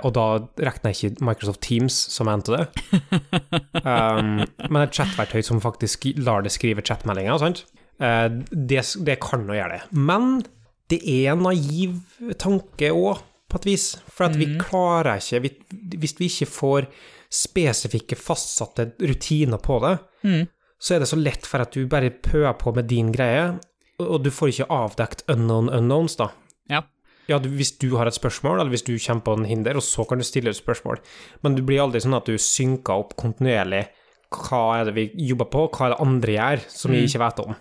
Og 0.04 0.12
da 0.12 0.24
regner 0.60 0.92
jeg 0.92 1.12
ikke 1.14 1.24
Microsoft 1.24 1.62
Teams 1.64 1.94
som 2.12 2.28
en 2.28 2.42
av 2.44 2.58
det. 2.58 2.66
Um, 3.86 4.42
men 4.68 4.82
et 4.82 4.92
chatverktøy 4.92 5.40
som 5.46 5.60
faktisk 5.62 6.04
lar 6.18 6.42
det 6.44 6.50
skrive 6.52 6.82
chatmeldinger, 6.84 7.38
sant. 7.40 7.64
Det, 7.96 8.82
det 9.06 9.16
kan 9.22 9.46
nå 9.46 9.54
gjøre 9.56 9.78
det. 9.78 9.82
Men 9.96 10.42
det 10.90 10.98
er 11.08 11.32
en 11.32 11.44
naiv 11.46 12.00
tanke 12.42 12.90
òg, 12.92 13.22
på 13.48 13.60
et 13.62 13.68
vis. 13.70 13.86
For 14.10 14.26
at 14.26 14.34
vi 14.36 14.46
Mhm. 14.50 14.58
klarer 14.60 15.16
ikke 15.22 15.40
vi, 15.46 15.50
Hvis 15.96 16.16
vi 16.18 16.26
ikke 16.28 16.50
får 16.50 16.86
spesifikke, 17.32 18.16
fastsatte 18.16 18.92
rutiner 19.00 19.58
på 19.62 19.80
det, 19.82 19.98
Mm. 20.24 20.46
så 20.80 20.94
er 20.94 20.98
det 21.00 21.08
så 21.08 21.16
lett 21.22 21.46
for 21.46 21.60
at 21.60 21.72
du 21.72 21.86
bare 21.86 22.10
pøer 22.10 22.52
på 22.58 22.74
med 22.74 22.86
din 22.88 23.12
greie, 23.12 23.58
og 24.00 24.22
du 24.22 24.30
får 24.30 24.48
ikke 24.52 24.68
avdekt 24.70 25.22
unknown 25.28 25.68
unknowns, 25.70 26.16
da. 26.16 26.30
Ja. 26.68 26.82
Ja, 27.28 27.38
du, 27.38 27.48
hvis 27.48 27.72
du 27.78 27.96
har 27.96 28.06
et 28.06 28.14
spørsmål, 28.14 28.60
eller 28.60 28.70
hvis 28.70 28.84
du 28.86 28.96
kommer 28.98 29.22
på 29.22 29.36
en 29.38 29.44
hinder, 29.44 29.74
og 29.76 29.82
så 29.82 30.06
kan 30.08 30.18
du 30.18 30.24
stille 30.24 30.48
et 30.50 30.56
spørsmål, 30.56 30.98
men 31.42 31.54
det 31.56 31.64
blir 31.66 31.80
aldri 31.82 31.98
sånn 32.00 32.14
at 32.16 32.26
du 32.26 32.36
synker 32.38 32.94
opp 33.00 33.16
kontinuerlig 33.16 33.86
hva 34.30 34.80
er 34.80 34.84
det 34.84 34.94
vi 34.94 35.28
jobber 35.28 35.46
på, 35.50 35.68
hva 35.70 35.86
er 35.86 35.94
det 35.94 36.00
andre 36.00 36.32
gjør 36.36 36.60
som 36.68 36.90
vi 36.92 37.00
Mm. 37.02 37.06
ikke 37.08 37.18
vet 37.24 37.40
om. 37.46 37.56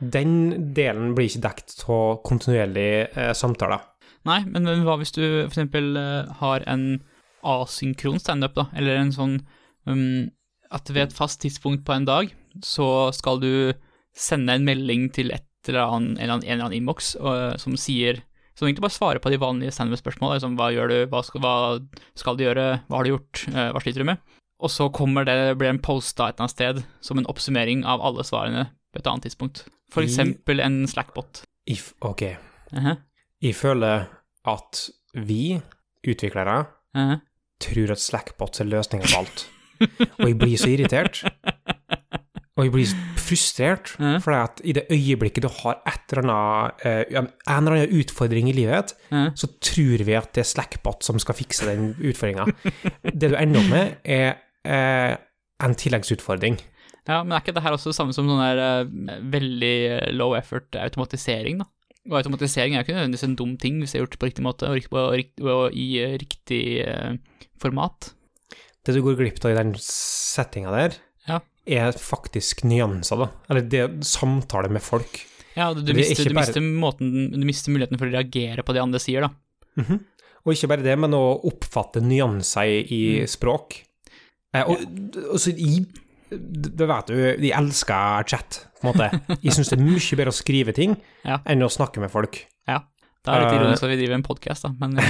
Den 0.00 0.74
delen 0.74 1.14
blir 1.14 1.28
ikke 1.28 1.40
dekt 1.40 1.84
av 1.88 2.22
kontinuerlige 2.22 3.08
eh, 3.16 3.32
samtaler. 3.32 3.80
Nei, 4.26 4.44
men, 4.44 4.64
hva 4.84 4.98
hvis 5.00 5.12
du 5.12 5.22
eksempel 5.46 5.96
eh, 5.96 6.32
har 6.40 6.60
en 6.66 7.00
asynkron 7.46 8.20
standup, 8.20 8.56
da, 8.58 8.66
eller 8.76 9.00
en 9.00 9.12
sånn 9.14 9.36
um, 9.88 10.30
at 10.70 10.90
ved 10.92 11.08
et 11.08 11.16
fast 11.16 11.40
tidspunkt 11.42 11.84
på 11.86 11.94
en 11.96 12.08
dag, 12.08 12.32
så 12.64 13.10
skal 13.16 13.40
du 13.42 13.52
sende 14.16 14.54
en 14.54 14.66
melding 14.66 15.08
til 15.14 15.32
et 15.34 15.46
eller 15.68 15.86
annen, 15.86 16.16
en 16.16 16.24
eller 16.42 16.66
annen 16.66 16.78
innboks 16.80 17.14
uh, 17.20 17.56
som 17.60 17.76
sier 17.78 18.22
som 18.58 18.66
egentlig 18.66 18.84
bare 18.84 18.92
svarer 18.92 19.22
på 19.24 19.30
de 19.32 19.38
vanlige 19.40 19.72
standup-spørsmålene, 19.72 20.36
liksom 20.36 20.56
hva 20.58 20.68
gjør 20.74 20.90
du, 20.90 20.96
hva 21.08 21.22
skal, 21.24 21.40
hva 21.40 21.54
skal 22.18 22.36
du 22.36 22.44
gjøre, 22.44 22.66
hva 22.90 22.98
har 22.98 23.06
du 23.06 23.12
gjort, 23.14 23.44
uh, 23.54 23.68
hva 23.72 23.80
sliter 23.80 24.04
du 24.04 24.10
med? 24.10 24.20
Og 24.60 24.72
så 24.72 24.90
kommer 24.92 25.24
det, 25.24 25.36
blir 25.56 25.72
en 25.72 25.80
posta 25.80 26.28
et 26.28 26.36
eller 26.36 26.44
annet 26.44 26.56
sted 26.56 26.82
som 27.06 27.20
en 27.20 27.28
oppsummering 27.30 27.86
av 27.88 28.02
alle 28.04 28.26
svarene 28.28 28.66
på 28.92 29.00
et 29.00 29.08
annet 29.08 29.30
tidspunkt. 29.30 29.62
For 29.90 30.04
eksempel 30.04 30.60
en 30.60 30.82
Slackbot. 30.90 31.44
If, 31.70 31.94
ok, 32.04 32.34
Uh 32.70 32.92
jeg 33.40 33.56
føler 33.56 34.04
at 34.44 34.90
vi, 35.14 35.60
utviklere, 36.04 36.66
-huh. 36.94 37.20
Tror 37.60 37.92
at 37.94 38.02
Slackbots 38.02 38.60
er 38.62 38.68
løsninga 38.70 39.08
på 39.10 39.18
alt. 39.22 39.46
Og 40.20 40.26
jeg 40.28 40.38
blir 40.40 40.56
så 40.60 40.68
irritert. 40.72 41.22
Og 42.58 42.66
jeg 42.66 42.72
blir 42.74 42.90
frustrert, 43.16 43.94
Ja. 43.98 44.18
for 44.20 44.32
at 44.36 44.60
i 44.64 44.72
det 44.76 44.82
øyeblikket 44.92 45.42
du 45.42 45.48
har 45.48 45.78
et 45.88 46.12
eller 46.12 46.28
annet, 46.28 46.84
eh, 46.84 47.04
en 47.16 47.28
eller 47.48 47.76
annen 47.76 47.94
utfordring 48.02 48.50
i 48.50 48.52
livet, 48.52 48.92
Ja. 49.10 49.30
så 49.34 49.46
tror 49.60 50.04
vi 50.04 50.12
at 50.18 50.32
det 50.34 50.42
er 50.44 50.50
Slackbot 50.50 51.02
som 51.06 51.18
skal 51.18 51.34
fikse 51.38 51.64
den 51.64 51.94
utfordringa. 51.94 52.46
det 53.04 53.30
du 53.30 53.36
ender 53.36 53.60
opp 53.62 53.70
med, 53.70 53.96
er 54.04 54.34
eh, 54.66 55.16
en 55.62 55.74
tilleggsutfordring. 55.74 56.58
Ja, 57.08 57.22
men 57.24 57.32
er 57.32 57.40
ikke 57.40 57.54
det 57.54 57.62
her 57.64 57.72
også 57.72 57.90
det 57.90 57.96
samme 57.96 58.12
som 58.12 58.26
sånn 58.28 58.42
der 58.44 58.84
uh, 58.84 59.20
veldig 59.32 60.12
low 60.14 60.34
effort 60.36 60.76
automatisering, 60.76 61.58
da? 61.58 61.64
Og 62.08 62.16
automatisering 62.16 62.74
er 62.74 62.84
ikke 62.84 62.94
nødvendigvis 62.96 63.26
en 63.28 63.36
dum 63.36 63.56
ting 63.60 63.78
hvis 63.82 63.92
det 63.92 63.98
er 64.00 64.04
gjort 64.06 64.18
på 64.22 64.28
riktig 64.30 64.44
måte 64.46 64.68
og, 64.70 64.76
rikt- 64.78 64.94
og, 64.96 65.10
rikt- 65.18 65.42
og 65.44 65.74
i 65.76 65.88
uh, 66.00 66.14
riktig 66.22 66.62
uh, 66.88 67.16
format. 67.60 68.12
Det 68.86 68.94
du 68.96 69.02
går 69.04 69.18
glipp 69.18 69.42
av 69.44 69.52
i 69.52 69.58
den 69.58 69.74
settinga 69.84 70.72
der, 70.72 70.96
Ja. 71.28 71.40
er 71.68 71.92
faktisk 71.92 72.64
nyanser, 72.64 73.20
da. 73.20 73.28
Eller 73.50 73.66
det 73.68 73.80
er 73.84 73.98
samtale 74.00 74.70
med 74.72 74.80
folk. 74.82 75.20
Ja, 75.56 75.74
du, 75.74 75.82
du, 75.84 75.92
er 75.92 75.98
mister, 76.00 76.24
du, 76.24 76.32
bare- 76.34 76.46
mister 76.48 76.64
måten, 76.64 77.12
du 77.36 77.44
mister 77.44 77.74
muligheten 77.74 77.98
for 78.00 78.08
å 78.08 78.14
reagere 78.16 78.64
på 78.64 78.72
det 78.72 78.80
andre 78.80 78.98
sier, 79.02 79.26
da. 79.28 79.30
Mhm. 79.82 80.00
Og 80.46 80.54
ikke 80.54 80.70
bare 80.72 80.82
det, 80.86 80.94
men 80.96 81.12
å 81.12 81.20
oppfatte 81.44 82.00
nyanser 82.00 82.64
i, 82.64 82.78
i 82.96 83.00
Mm. 83.20 83.28
språk. 83.28 83.74
Eh, 84.56 84.64
og, 84.64 84.80
og 85.34 85.36
så 85.38 85.52
i 85.52 85.82
Det 86.30 86.86
vet 86.86 87.10
du, 87.10 87.16
de 87.42 87.50
elsker 87.56 88.24
chat, 88.30 88.60
på 88.80 88.86
en 88.86 88.92
måte. 88.94 89.36
Jeg 89.42 89.56
syns 89.56 89.70
det 89.72 89.78
er 89.78 89.84
mye 89.84 90.16
bedre 90.20 90.32
å 90.32 90.36
skrive 90.36 90.74
ting 90.76 90.94
Ja. 91.28 91.40
enn 91.44 91.62
å 91.66 91.70
snakke 91.72 92.00
med 92.02 92.12
folk. 92.12 92.38
Ja. 92.70 92.80
Det 93.20 93.34
er 93.34 93.42
litt 93.42 93.52
ironisk 93.58 93.84
at 93.84 93.90
vi 93.92 93.96
driver 94.00 94.16
en 94.16 94.22
podkast, 94.24 94.64
da, 94.64 94.70
men. 94.80 94.96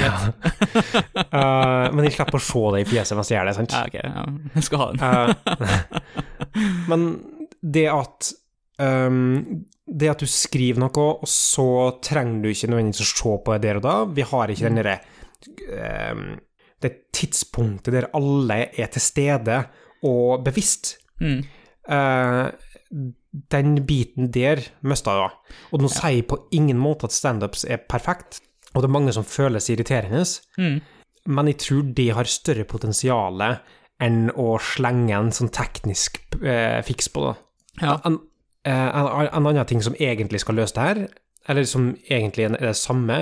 Eh, 1.31 1.87
men 1.95 2.07
jeg 2.07 2.15
slipper 2.17 2.41
å 2.41 2.43
se 2.43 2.61
det 2.75 2.81
i 2.83 2.87
fjeset 2.89 3.15
mens 3.15 3.29
jeg 3.31 3.37
gjør 3.39 3.49
det, 3.51 3.53
sant? 3.55 3.75
Ja, 3.77 3.83
ok, 3.87 3.97
ja. 4.03 4.23
Jeg 4.57 4.65
skal 4.67 4.81
ha 4.81 4.87
den. 4.91 5.01
uh, 5.05 6.11
men 6.91 7.05
det 7.63 7.85
at 7.93 8.31
um, 8.83 9.63
Det 9.87 10.11
at 10.11 10.23
du 10.25 10.27
skriver 10.31 10.83
noe, 10.83 11.05
og 11.23 11.29
så 11.31 11.67
trenger 12.03 12.43
du 12.43 12.49
ikke 12.51 12.71
nødvendigvis 12.73 13.05
å 13.05 13.11
se 13.13 13.37
på 13.47 13.55
det 13.55 13.63
der 13.69 13.79
og 13.81 13.85
da. 13.87 13.95
Vi 14.19 14.27
har 14.33 14.53
ikke 14.55 14.67
den 14.69 14.81
derre 14.81 14.97
um, 16.11 16.25
Det 16.83 16.93
tidspunktet 17.15 17.95
der 17.95 18.09
alle 18.17 18.59
er 18.75 18.91
til 18.95 19.05
stede 19.05 19.61
og 20.09 20.43
bevisst. 20.47 20.97
Mm. 21.21 21.41
Eh, 21.89 22.51
den 23.55 23.75
biten 23.87 24.31
der 24.35 24.63
mista 24.83 25.15
jeg. 25.21 25.35
Og 25.73 25.83
nå 25.85 25.91
sier 25.93 26.17
jeg 26.19 26.27
på 26.31 26.39
ingen 26.57 26.81
måte 26.83 27.07
at 27.07 27.15
standups 27.15 27.65
er 27.65 27.83
perfekt, 27.89 28.41
og 28.75 28.83
det 28.83 28.89
er 28.91 28.97
mange 28.99 29.13
som 29.15 29.25
føles 29.27 29.69
irriterende, 29.71 30.25
Mm. 30.59 30.81
men 31.27 31.47
jeg 31.47 31.59
tror 31.59 31.95
det 31.95 32.09
har 32.15 32.25
større 32.25 32.65
potensial 32.65 33.41
enn 34.01 34.31
å 34.31 34.59
slenge 34.59 35.13
en 35.15 35.31
sånn 35.31 35.51
teknisk 35.53 36.19
uh, 36.43 36.81
fiks 36.83 37.09
på 37.13 37.27
det. 37.27 37.35
Ja. 37.83 37.99
En, 38.05 38.15
uh, 38.67 38.71
en, 38.73 39.29
en 39.29 39.47
annen 39.47 39.67
ting 39.67 39.83
som 39.83 39.95
egentlig 40.01 40.41
skal 40.41 40.55
løse 40.57 40.75
det 40.75 40.87
her, 40.87 41.03
eller 41.49 41.65
som 41.65 41.91
egentlig 42.09 42.45
er 42.49 42.57
det 42.61 42.77
samme, 42.77 43.17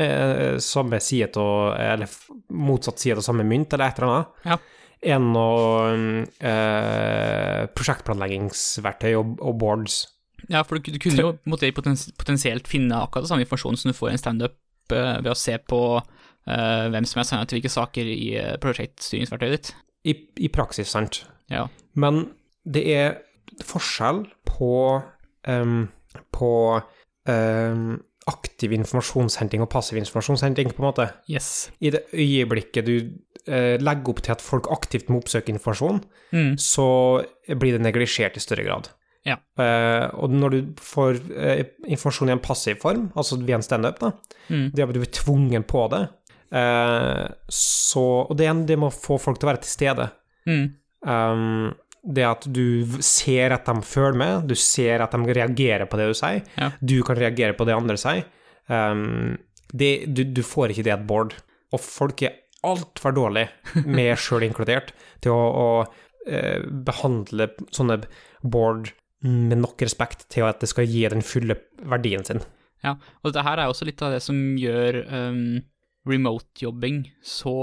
samme 0.60 1.00
side 1.00 1.32
til, 1.34 1.72
eller 1.78 2.08
motsatt 2.50 2.98
side 3.00 3.18
av 3.18 3.26
samme 3.26 3.44
mynt, 3.46 3.72
eller 3.72 3.88
et 3.88 3.98
eller 3.98 4.08
annet, 4.14 4.26
Ja. 4.44 4.58
Er 5.02 5.18
noe 5.22 6.24
eh, 6.42 7.66
prosjektplanleggingsverktøy 7.76 9.12
og, 9.18 9.36
og 9.44 9.58
boards. 9.60 10.00
Ja, 10.48 10.62
for 10.62 10.78
du, 10.78 10.92
du 10.94 11.00
kunne 11.02 11.24
jo 11.24 11.34
potens, 11.74 12.08
potensielt 12.18 12.70
finne 12.70 13.02
akkurat 13.02 13.26
den 13.26 13.32
samme 13.32 13.44
informasjonen 13.44 13.80
som 13.80 13.92
du 13.92 13.98
får 13.98 14.12
i 14.12 14.16
en 14.16 14.22
standup 14.22 14.94
eh, 14.94 15.18
ved 15.20 15.30
å 15.32 15.38
se 15.38 15.58
på 15.70 15.82
eh, 15.98 16.86
hvem 16.94 17.08
som 17.08 17.22
er 17.22 17.28
sendt 17.28 17.50
til 17.50 17.58
hvilke 17.58 17.74
saker 17.74 18.10
i 18.14 18.32
uh, 18.38 18.56
prosjektstyringsverktøyet 18.62 19.56
ditt. 19.56 19.72
I, 20.08 20.14
I 20.46 20.50
praksis, 20.54 20.94
sant? 20.94 21.22
Ja. 21.52 21.66
Men 21.98 22.28
det 22.68 22.84
er 22.94 23.16
forskjell 23.66 24.24
på 24.46 24.74
um, 25.48 25.88
på 26.34 26.52
um, 27.28 27.98
aktiv 28.28 28.74
informasjonshenting 28.76 29.62
og 29.64 29.70
passiv 29.72 29.98
informasjonshenting, 30.02 30.72
på 30.74 30.82
en 30.82 30.88
måte. 30.90 31.06
Yes. 31.32 31.70
I 31.80 31.92
det 31.94 32.04
øyeblikket 32.12 32.86
du 32.86 32.96
eh, 32.98 33.08
legger 33.80 34.08
opp 34.12 34.20
til 34.22 34.32
at 34.32 34.42
folk 34.44 34.68
aktivt 34.70 35.08
må 35.08 35.20
oppsøke 35.22 35.48
informasjon, 35.54 36.02
Mm. 36.32 36.56
så 36.60 37.24
blir 37.48 37.72
det 37.78 37.80
neglisjert 37.80 38.36
i 38.36 38.40
større 38.40 38.64
grad. 38.66 38.88
Ja. 39.24 39.36
Eh, 39.58 40.08
og 40.14 40.30
når 40.30 40.50
du 40.50 40.58
får 40.80 41.18
eh, 41.36 41.64
informasjon 41.88 42.28
i 42.28 42.32
en 42.32 42.40
passiv 42.44 42.76
form, 42.80 43.10
altså 43.16 43.38
via 43.44 43.56
en 43.56 43.62
standup, 43.62 43.98
Mm. 44.50 44.70
det 44.74 44.82
at 44.84 44.92
du 44.92 45.00
blir 45.00 45.12
tvungen 45.12 45.64
på 45.64 45.88
det, 45.90 46.08
eh, 46.52 47.28
så 47.48 48.26
Og 48.30 48.36
det, 48.36 48.46
er- 48.46 48.66
det 48.66 48.78
må 48.78 48.90
få 48.92 49.18
folk 49.20 49.38
til 49.38 49.48
å 49.48 49.52
være 49.52 49.62
til 49.62 49.70
stede. 49.70 50.10
Mm. 50.46 50.74
Um, 51.06 51.74
det 52.14 52.24
at 52.24 52.46
du 52.52 52.86
ser 53.00 53.52
at 53.52 53.64
de 53.66 53.74
følger 53.82 54.16
med, 54.16 54.46
du 54.48 54.54
ser 54.54 55.00
at 55.02 55.10
de 55.12 55.18
reagerer 55.18 55.86
på 55.88 55.96
det 55.98 56.08
du 56.08 56.14
sier, 56.14 56.42
Ja. 56.56 56.70
du 56.84 57.02
kan 57.02 57.16
reagere 57.16 57.52
på 57.54 57.66
det 57.66 57.74
andre 57.74 57.96
sier. 57.96 58.24
Um, 58.68 59.36
det, 59.74 60.12
du, 60.14 60.24
du 60.24 60.42
får 60.42 60.70
ikke 60.72 60.84
det 60.84 60.92
et 60.94 61.06
board. 61.06 61.34
Og 61.72 61.80
folk 61.80 62.22
er 62.22 62.32
altfor 62.66 63.14
dårlig, 63.16 63.48
meg 63.86 64.14
sjøl 64.22 64.46
inkludert, 64.48 64.94
til 65.24 65.34
å, 65.34 65.42
å 65.48 65.68
eh, 66.26 66.64
behandle 66.64 67.50
sånne 67.74 68.00
board 68.42 68.92
med 69.26 69.58
nok 69.58 69.82
respekt 69.82 70.28
til 70.30 70.46
at 70.46 70.60
det 70.62 70.70
skal 70.70 70.86
gi 70.86 71.02
den 71.10 71.24
fulle 71.26 71.58
verdien 71.90 72.24
sin. 72.26 72.42
Ja, 72.84 72.94
og 73.22 73.32
dette 73.32 73.42
her 73.42 73.58
er 73.58 73.70
også 73.70 73.88
litt 73.88 74.02
av 74.06 74.14
det 74.14 74.20
som 74.22 74.36
gjør 74.58 75.00
um, 75.10 75.58
remote-jobbing 76.06 77.02
så 77.26 77.54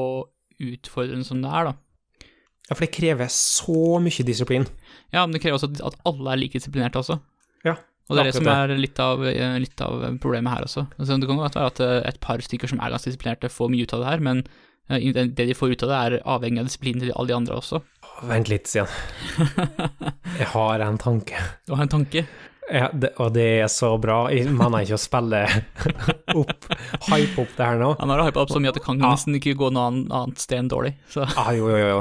utfordrende 0.59 1.27
som 1.27 1.39
det 1.43 1.51
er, 1.51 1.71
da. 1.71 2.27
Ja, 2.65 2.73
for 2.73 2.83
det 2.83 2.95
krever 2.95 3.29
så 3.31 3.99
mye 4.01 4.25
disiplin. 4.25 4.65
Ja, 5.13 5.23
men 5.23 5.35
det 5.35 5.43
krever 5.43 5.59
også 5.59 5.69
at 5.85 5.99
alle 6.07 6.33
er 6.33 6.41
like 6.41 6.57
disiplinerte 6.57 6.99
også. 6.99 7.19
Ja, 7.65 7.77
Og 8.09 8.17
det 8.17 8.21
er 8.21 8.29
det 8.29 8.37
som 8.37 8.49
er 8.51 8.73
litt 8.77 8.99
av, 9.01 9.23
eh, 9.25 9.57
litt 9.61 9.81
av 9.81 10.03
problemet 10.21 10.53
her 10.53 10.67
også. 10.67 10.85
Altså, 10.97 11.17
det 11.21 11.29
kan 11.29 11.39
godt 11.41 11.57
være 11.57 11.71
at 11.71 11.79
eh, 11.85 12.01
et 12.09 12.19
par 12.21 12.41
stykker 12.41 12.69
som 12.69 12.81
er 12.81 12.93
ganske 12.93 13.09
disiplinerte, 13.09 13.53
får 13.53 13.71
mye 13.71 13.85
ut 13.85 13.95
av 13.95 14.03
det 14.03 14.11
her, 14.11 14.25
men 14.27 14.43
det 14.89 15.35
de 15.35 15.53
får 15.57 15.71
ut 15.75 15.83
av 15.83 15.89
det, 15.89 15.99
er 16.05 16.17
avhengig 16.35 16.59
av 16.61 16.67
disiplinen 16.69 17.01
til 17.05 17.13
alle 17.15 17.27
de 17.31 17.37
andre 17.39 17.55
også. 17.59 17.81
Vent 18.29 18.47
litt, 18.51 18.67
Stian. 18.69 18.87
Jeg 20.39 20.47
har 20.53 20.79
en 20.85 20.97
tanke. 21.01 21.39
Du 21.67 21.73
har 21.75 21.83
en 21.83 21.91
tanke? 21.91 22.25
Ja, 22.71 22.87
det, 22.93 23.11
og 23.21 23.33
det 23.35 23.43
er 23.61 23.67
så 23.69 23.91
bra. 24.01 24.23
Jeg 24.33 24.49
mener 24.49 24.81
ikke 24.85 24.97
å 24.97 25.01
spille 25.01 25.41
opp, 26.41 26.65
hype 27.11 27.43
opp 27.43 27.51
det 27.57 27.65
her 27.67 27.77
nå. 27.81 27.91
Han 27.99 28.13
har 28.13 28.23
hypa 28.25 28.41
opp 28.45 28.53
så 28.53 28.61
mye 28.63 28.71
at 28.73 28.79
det 28.79 28.85
kan 28.85 29.01
Ja. 29.01 29.11
nesten 29.13 29.35
ikke 29.37 29.53
gå 29.59 29.69
noe 29.75 29.91
annet- 29.91 30.41
sted 30.41 30.63
enn 30.63 30.71
dårlig. 30.71 30.95
Så 31.13 31.27
Ah, 31.37 31.51
jo, 31.53 31.67
jo, 31.69 31.77
jo. 31.91 31.99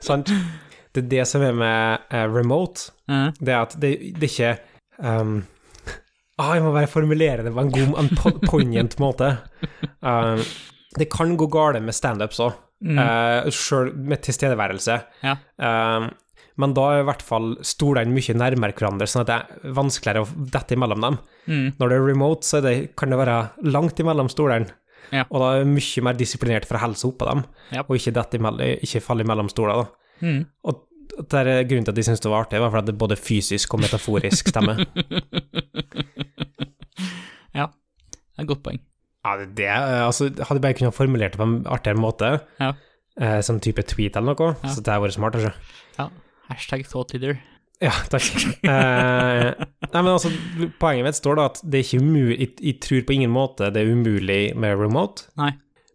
Sant? 0.00 0.30
Det 0.96 1.02
er 1.04 1.10
det 1.10 1.26
som 1.28 1.42
er 1.44 1.52
med 1.52 2.06
uh, 2.14 2.22
remote, 2.32 2.86
eh, 3.12 3.26
det 3.36 3.52
er 3.52 3.58
at 3.66 3.74
det, 3.82 3.90
det 4.16 4.30
er 4.30 4.32
ikke 4.32 4.54
um, 5.04 5.34
ah, 6.40 6.54
Jeg 6.56 6.62
må 6.64 6.70
bare 6.72 6.88
formulere 6.88 7.44
det 7.44 7.52
på 7.52 7.60
en 7.66 7.74
god, 7.74 7.92
en 8.00 8.08
po- 8.16 8.38
poignant 8.46 8.96
måte. 9.02 9.34
Um, 10.00 10.40
det 10.98 11.10
kan 11.12 11.36
gå 11.36 11.46
galt 11.52 11.82
med 11.82 11.94
standups 11.94 12.40
òg, 12.40 12.54
Mm. 12.84 12.98
uh, 13.00 13.46
sjøl 13.48 13.94
med 13.96 14.20
tilstedeværelse. 14.20 14.98
Ja. 15.24 15.36
Uh, 15.56 16.10
men 16.60 16.74
da 16.76 16.82
er 16.92 17.00
i 17.00 17.06
hvert 17.08 17.22
fall 17.24 17.54
stolene 17.64 18.12
mye 18.12 18.34
nærmere 18.36 18.72
hverandre, 18.76 19.06
sånn 19.08 19.22
at 19.24 19.30
det 19.30 19.36
er 19.36 19.72
vanskeligere 19.76 20.24
å 20.24 20.28
dette 20.52 20.76
imellom 20.76 21.00
dem. 21.00 21.16
Mm. 21.48 21.66
Når 21.80 21.88
det 21.88 21.96
er 21.96 22.04
remote, 22.04 22.44
så 22.44 22.58
er 22.58 22.62
det, 22.66 22.74
kan 22.96 23.08
det 23.12 23.18
være 23.20 23.38
langt 23.72 23.96
imellom 24.00 24.28
stolene. 24.28 24.68
Ja. 25.12 25.24
Og 25.30 25.40
da 25.40 25.46
er 25.54 25.64
det 25.64 25.70
mye 25.72 26.02
mer 26.04 26.16
disiplinert 26.20 26.66
for 26.68 26.76
å 26.76 26.82
helse 26.84 27.06
oppå 27.08 27.24
dem, 27.30 27.44
Ja. 27.72 27.80
og 27.88 27.96
ikke, 27.96 28.12
dette 28.12 28.36
imellom, 28.40 28.60
ikke 28.82 29.00
falle 29.04 29.24
imellom 29.24 29.48
stoler. 29.52 29.74
Da. 29.80 30.26
Mm. 30.26 30.46
Og 30.64 30.82
det 31.30 31.40
er 31.46 31.64
grunnen 31.64 31.84
til 31.86 31.92
at 31.92 31.96
de 31.96 32.02
syntes 32.04 32.20
det 32.20 32.30
var 32.32 32.44
artig, 32.44 32.60
var 32.60 32.70
fordi 32.76 32.86
det 32.92 32.98
både 32.98 33.16
fysisk 33.16 33.72
og 33.72 33.80
metaforisk 33.86 34.48
stemmer. 34.52 34.84
ja, 37.56 37.66
det 37.70 38.36
er 38.36 38.44
et 38.44 38.50
godt 38.50 38.62
poeng. 38.66 38.80
Ja, 39.26 39.32
det, 39.40 39.48
det 39.58 39.66
altså, 39.74 40.28
Hadde 40.30 40.60
jeg 40.60 40.64
bare 40.68 40.76
kunnet 40.78 40.94
formulert 40.94 41.34
det 41.34 41.40
på 41.42 41.46
en 41.48 41.56
artigere 41.66 41.98
måte, 41.98 42.28
Ja. 42.62 42.72
eh, 43.18 43.40
som 43.42 43.58
type 43.60 43.82
tweet 43.90 44.14
eller 44.16 44.36
noe, 44.36 44.54
Ja. 44.62 44.70
så 44.70 44.78
det 44.84 44.92
hadde 44.94 45.02
vært 45.08 45.16
smart, 45.18 45.34
Ikke? 45.40 45.52
Ja. 45.98 46.08
Hashtag 46.52 46.86
thought 46.86 47.12
leader. 47.16 47.40
Ja, 47.82 47.90
takk. 48.08 48.22
eh, 48.64 49.50
nei, 49.92 50.00
men 50.00 50.12
altså, 50.14 50.30
poenget 50.80 51.04
mitt 51.04 51.18
står 51.18 51.36
da 51.36 51.48
at 51.50 51.58
det 51.66 51.80
er 51.80 51.84
ikke 51.84 52.00
umulig 52.06 52.38
jeg, 52.38 52.52
jeg 52.70 52.78
tror 52.86 53.02
på 53.08 53.16
ingen 53.18 53.34
måte 53.34 53.68
det 53.74 53.82
er 53.82 53.90
umulig 53.92 54.54
med 54.56 54.78
remote, 54.80 55.26
Nei. 55.36 55.50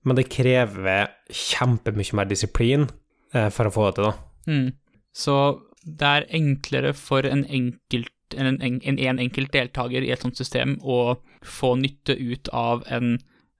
men 0.05 0.19
det 0.19 0.27
krever 0.29 1.07
kjempemye 1.31 2.13
mer 2.19 2.29
disiplin 2.29 2.85
eh, 3.33 3.49
for 3.49 3.65
å 3.69 3.73
få 3.73 3.87
det 3.89 3.95
til, 3.97 4.11
da. 4.11 4.13
Mm. 4.51 4.67
Så 5.15 5.37
det 5.81 6.11
er 6.11 6.27
enklere 6.37 6.93
for 6.93 7.25
en 7.25 7.45
enkelt 7.49 8.11
en, 8.37 8.57
en, 8.61 8.79
en, 8.81 8.99
en 8.99 9.21
enkelt 9.23 9.51
deltaker 9.53 10.05
i 10.05 10.11
et 10.13 10.23
sånt 10.23 10.37
system 10.39 10.77
å 10.81 11.17
få 11.45 11.75
nytte 11.79 12.15
ut 12.17 12.51
av 12.55 12.85
en 12.91 13.15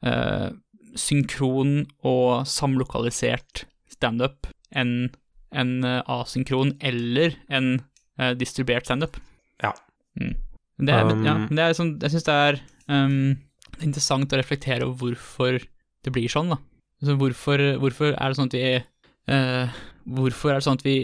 uh, 0.06 0.50
synkron 0.98 1.86
og 2.08 2.48
samlokalisert 2.50 3.66
standup 3.92 4.50
enn 4.72 5.12
en 5.52 5.84
eh, 5.84 6.00
asynkron 6.08 6.78
eller 6.80 7.34
en 7.52 7.74
uh, 8.22 8.32
distribuert 8.40 8.88
standup. 8.88 9.18
Ja. 9.60 9.74
Mm. 10.20 10.38
Det 10.82 10.94
er, 10.96 11.10
um, 11.12 11.26
ja, 11.28 11.34
det 11.50 11.64
er 11.64 11.76
sånn, 11.78 11.94
jeg 12.02 12.14
syns 12.14 12.28
det 12.28 12.36
er 12.48 12.60
um, 12.88 13.34
interessant 13.82 14.32
å 14.32 14.40
reflektere 14.40 14.88
over 14.88 15.12
hvorfor 15.12 15.60
det 15.60 16.14
blir 16.16 16.32
sånn, 16.32 16.54
da. 16.54 16.58
Altså, 17.02 17.18
hvorfor, 17.20 17.66
hvorfor 17.82 18.16
er 18.16 18.32
det 18.32 18.40
sånn 18.40 18.52
at 18.52 18.56
vi 18.56 18.66
uh, 18.80 19.82
Hvorfor 20.02 20.54
er 20.54 20.58
det 20.58 20.66
sånn 20.66 20.80
at 20.80 20.86
vi 20.86 20.96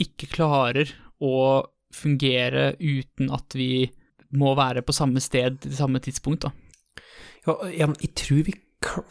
ikke 0.00 0.30
klarer 0.32 0.88
å 1.20 1.34
fungere 1.94 2.72
uten 2.80 3.32
at 3.34 3.56
vi 3.56 3.88
må 4.36 4.52
være 4.58 4.84
på 4.84 4.94
samme 4.96 5.22
sted 5.24 5.60
til 5.62 5.76
samme 5.76 6.00
tidspunkt, 6.04 6.44
da. 6.44 6.52
Ja, 7.46 7.56
jeg 7.72 8.14
tror 8.18 8.42
vi 8.44 8.54
kan, 8.84 9.06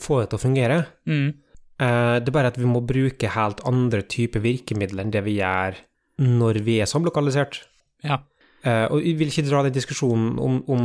få 0.00 0.22
det 0.22 0.30
til 0.32 0.38
å 0.38 0.42
fungere. 0.42 0.78
Mm. 1.06 1.34
Eh, 1.78 2.16
det 2.22 2.30
er 2.30 2.36
bare 2.36 2.50
at 2.52 2.58
vi 2.58 2.68
må 2.68 2.80
bruke 2.86 3.30
helt 3.34 3.60
andre 3.68 4.02
typer 4.02 4.42
virkemidler 4.42 5.04
enn 5.04 5.12
det 5.14 5.24
vi 5.26 5.36
gjør 5.38 5.76
når 6.24 6.62
vi 6.66 6.78
er 6.82 6.90
samlokalisert. 6.90 7.60
Ja. 8.06 8.22
Eh, 8.64 8.86
og 8.88 9.04
jeg 9.04 9.18
vil 9.20 9.30
ikke 9.30 9.44
dra 9.46 9.62
den 9.66 9.74
diskusjonen 9.74 10.38
om, 10.40 10.60
om 10.72 10.84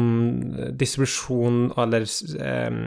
distribusjon 0.77 1.70
eller 1.79 2.03
um, 2.03 2.82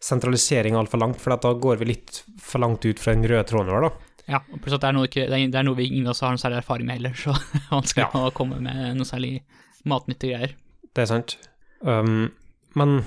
sentralisering 0.00 0.78
altfor 0.78 1.02
langt, 1.02 1.20
for 1.20 1.36
da 1.36 1.52
går 1.52 1.82
vi 1.82 1.90
litt 1.90 2.22
for 2.40 2.62
langt 2.64 2.86
ut 2.86 3.02
fra 3.02 3.12
den 3.16 3.28
røde 3.28 3.44
tråden 3.50 3.74
vår, 3.74 3.88
da. 3.88 4.07
Ja, 4.28 4.42
og 4.52 4.60
pluss 4.60 4.74
at 4.76 4.82
det 4.84 4.90
er 4.90 4.96
noe, 4.98 5.08
ikke, 5.08 5.26
det 5.30 5.38
er, 5.56 5.64
noe 5.64 5.78
vi 5.78 5.86
ingen 5.88 6.08
av 6.08 6.12
oss 6.12 6.20
har 6.24 6.34
noe 6.34 6.40
særlig 6.42 6.58
erfaring 6.60 6.88
med 6.88 6.98
heller, 6.98 7.14
så 7.16 7.32
vanskelig 7.72 8.08
å 8.18 8.32
komme 8.36 8.58
med 8.64 8.98
noe 8.98 9.08
særlig 9.08 9.38
matnyttige 9.88 10.34
greier. 10.36 10.52
Det 10.92 11.04
er 11.04 11.10
sant. 11.12 11.36
Um, 11.80 12.28
men 12.76 12.98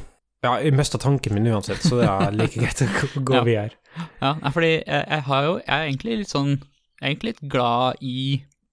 ja, 0.41 0.55
jeg 0.63 0.73
mista 0.73 0.97
tanken 1.01 1.35
min 1.37 1.49
uansett, 1.51 1.83
så 1.85 1.99
det 1.99 2.07
er 2.09 2.33
like 2.33 2.57
greit 2.61 2.81
å 2.81 3.21
gå 3.21 3.35
Ja. 3.39 3.43
videre. 3.45 3.77
Ja, 4.23 4.31
fordi 4.55 4.71
jeg, 4.79 5.01
jeg 5.03 5.23
har 5.27 5.43
jo 5.43 5.55
Jeg 5.59 5.71
er 5.75 5.81
egentlig 5.89 6.13
litt 6.21 6.29
sånn 6.31 6.51
Jeg 6.55 7.01
er 7.01 7.09
egentlig 7.09 7.31
litt 7.33 7.41
glad 7.51 7.99
i 8.07 8.21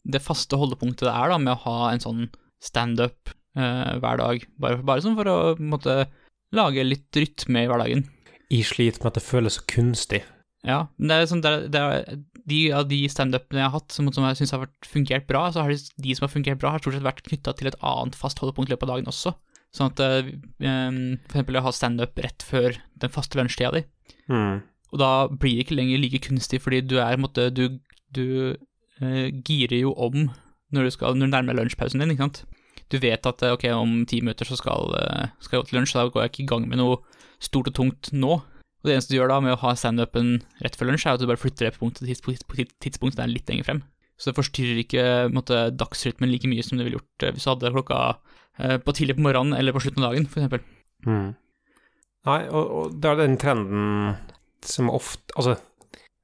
det 0.06 0.20
faste 0.22 0.54
holdepunktet 0.60 1.08
det 1.08 1.10
er, 1.12 1.32
da, 1.34 1.38
med 1.42 1.56
å 1.56 1.62
ha 1.64 1.88
en 1.90 2.00
sånn 2.00 2.20
standup 2.64 3.32
uh, 3.58 3.98
hver 4.00 4.20
dag. 4.22 4.46
Bare, 4.62 4.78
bare 4.86 5.02
sånn 5.04 5.18
for 5.18 5.28
å 5.28 5.36
måtte 5.60 6.06
lage 6.56 6.86
litt 6.86 7.12
rytme 7.18 7.66
i 7.66 7.68
hverdagen. 7.68 8.06
Jeg 8.48 8.64
sliter 8.70 9.02
med 9.02 9.10
at 9.10 9.18
det 9.18 9.26
føles 9.26 9.58
så 9.58 9.66
kunstig. 9.68 10.22
Ja, 10.66 10.88
men 10.98 11.10
det 11.10 11.16
er 11.16 11.28
sånn 11.30 11.42
det 11.44 11.50
er, 11.50 11.66
det 11.70 11.80
er, 11.80 12.22
De 12.50 12.60
av 12.74 12.88
de 12.90 12.96
standupene 13.06 13.60
jeg 13.60 13.68
har 13.68 13.76
hatt 13.76 13.94
som, 13.94 14.08
som 14.10 14.24
jeg 14.26 14.40
syns 14.40 14.54
har 14.56 14.64
fungert 14.86 15.28
bra, 15.28 15.44
så 15.54 15.62
har 15.62 15.70
de, 15.70 15.78
de 15.78 16.16
som 16.16 16.26
har 16.26 16.32
fungert 16.32 16.62
bra, 16.62 16.72
har 16.74 16.82
stort 16.82 16.96
sett 16.96 17.06
vært 17.06 17.22
knytta 17.26 17.54
til 17.54 17.70
et 17.70 17.78
annet 17.86 18.18
fast 18.18 18.40
holdepunkt 18.42 18.72
i 18.72 18.74
løpet 18.74 18.88
av 18.88 18.96
dagen 18.96 19.12
også. 19.12 19.34
Sånn 19.76 19.92
at 19.92 20.00
eh, 20.00 20.32
for 20.58 21.36
eksempel 21.36 21.60
å 21.60 21.64
ha 21.66 21.74
standup 21.76 22.18
rett 22.24 22.44
før 22.46 22.80
den 22.98 23.12
faste 23.12 23.38
lunsjtida 23.38 23.74
di. 23.76 23.84
Mm. 24.32 24.64
Og 24.92 25.00
da 25.02 25.12
blir 25.28 25.58
det 25.58 25.66
ikke 25.66 25.76
lenger 25.76 26.00
like 26.00 26.22
kunstig, 26.24 26.62
fordi 26.64 26.80
du 26.88 26.96
er 27.02 27.20
måte 27.20 27.50
Du, 27.54 27.80
du 28.16 28.56
eh, 29.02 29.28
girer 29.44 29.82
jo 29.82 29.92
om 29.94 30.30
når 30.72 30.88
du, 30.88 30.90
skal, 30.92 31.16
når 31.16 31.28
du 31.28 31.32
nærmer 31.32 31.54
deg 31.54 31.62
lunsjpausen 31.62 32.02
din, 32.02 32.12
ikke 32.12 32.26
sant. 32.26 32.42
Du 32.92 32.98
vet 33.00 33.24
at 33.28 33.44
eh, 33.44 33.54
ok, 33.56 33.68
om 33.76 34.02
ti 34.08 34.20
minutter 34.24 34.48
så 34.48 34.56
skal, 34.58 34.92
eh, 35.00 35.30
skal 35.44 35.58
jeg 35.58 35.64
gå 35.64 35.70
til 35.70 35.78
lunsj, 35.78 35.92
så 35.92 36.02
da 36.02 36.12
går 36.12 36.24
jeg 36.24 36.32
ikke 36.32 36.44
i 36.44 36.50
gang 36.52 36.68
med 36.68 36.80
noe 36.80 37.00
stort 37.40 37.70
og 37.70 37.76
tungt 37.76 38.10
nå. 38.12 38.40
Og 38.78 38.88
det 38.88 38.94
eneste 38.94 39.10
du 39.12 39.18
gjør 39.18 39.32
da 39.32 39.40
med 39.42 39.56
å 39.56 39.60
ha 39.64 39.72
standupen 39.78 40.36
rett 40.62 40.76
før 40.78 40.92
lunsj, 40.92 41.06
er 41.08 41.16
at 41.18 41.22
du 41.22 41.26
bare 41.30 41.40
flytter 41.40 41.66
det 41.66 41.74
på 41.74 41.82
punktet 41.82 42.04
til 42.04 42.12
tidspunkt, 42.12 42.44
på 42.46 42.60
tid- 42.60 42.74
tidspunkt 42.84 43.16
som 43.16 43.24
er 43.24 43.32
litt 43.32 43.50
lenger 43.50 43.66
frem. 43.66 43.82
Så 44.18 44.30
det 44.30 44.38
forstyrrer 44.38 44.80
ikke 44.82 45.04
måte, 45.34 45.58
dagsrytmen 45.78 46.30
like 46.30 46.50
mye 46.50 46.64
som 46.66 46.78
det 46.78 46.86
ville 46.86 46.98
gjort 46.98 47.26
eh, 47.26 47.34
hvis 47.34 47.46
du 47.46 47.50
hadde 47.52 47.72
klokka 47.74 47.98
eh, 48.58 48.76
på 48.82 48.94
tidlig 48.94 49.18
på 49.18 49.24
morgenen 49.26 49.58
eller 49.58 49.74
på 49.74 49.82
slutten 49.82 50.02
av 50.06 50.14
dagen, 50.14 50.26
eksempel. 50.30 50.62
Mm. 51.06 51.28
Nei, 52.28 52.40
og, 52.50 52.72
og 52.78 52.96
det 52.98 53.10
er 53.10 53.20
den 53.20 53.36
trenden 53.38 54.16
som 54.66 54.88
ofte 54.90 55.30
Altså, 55.38 55.52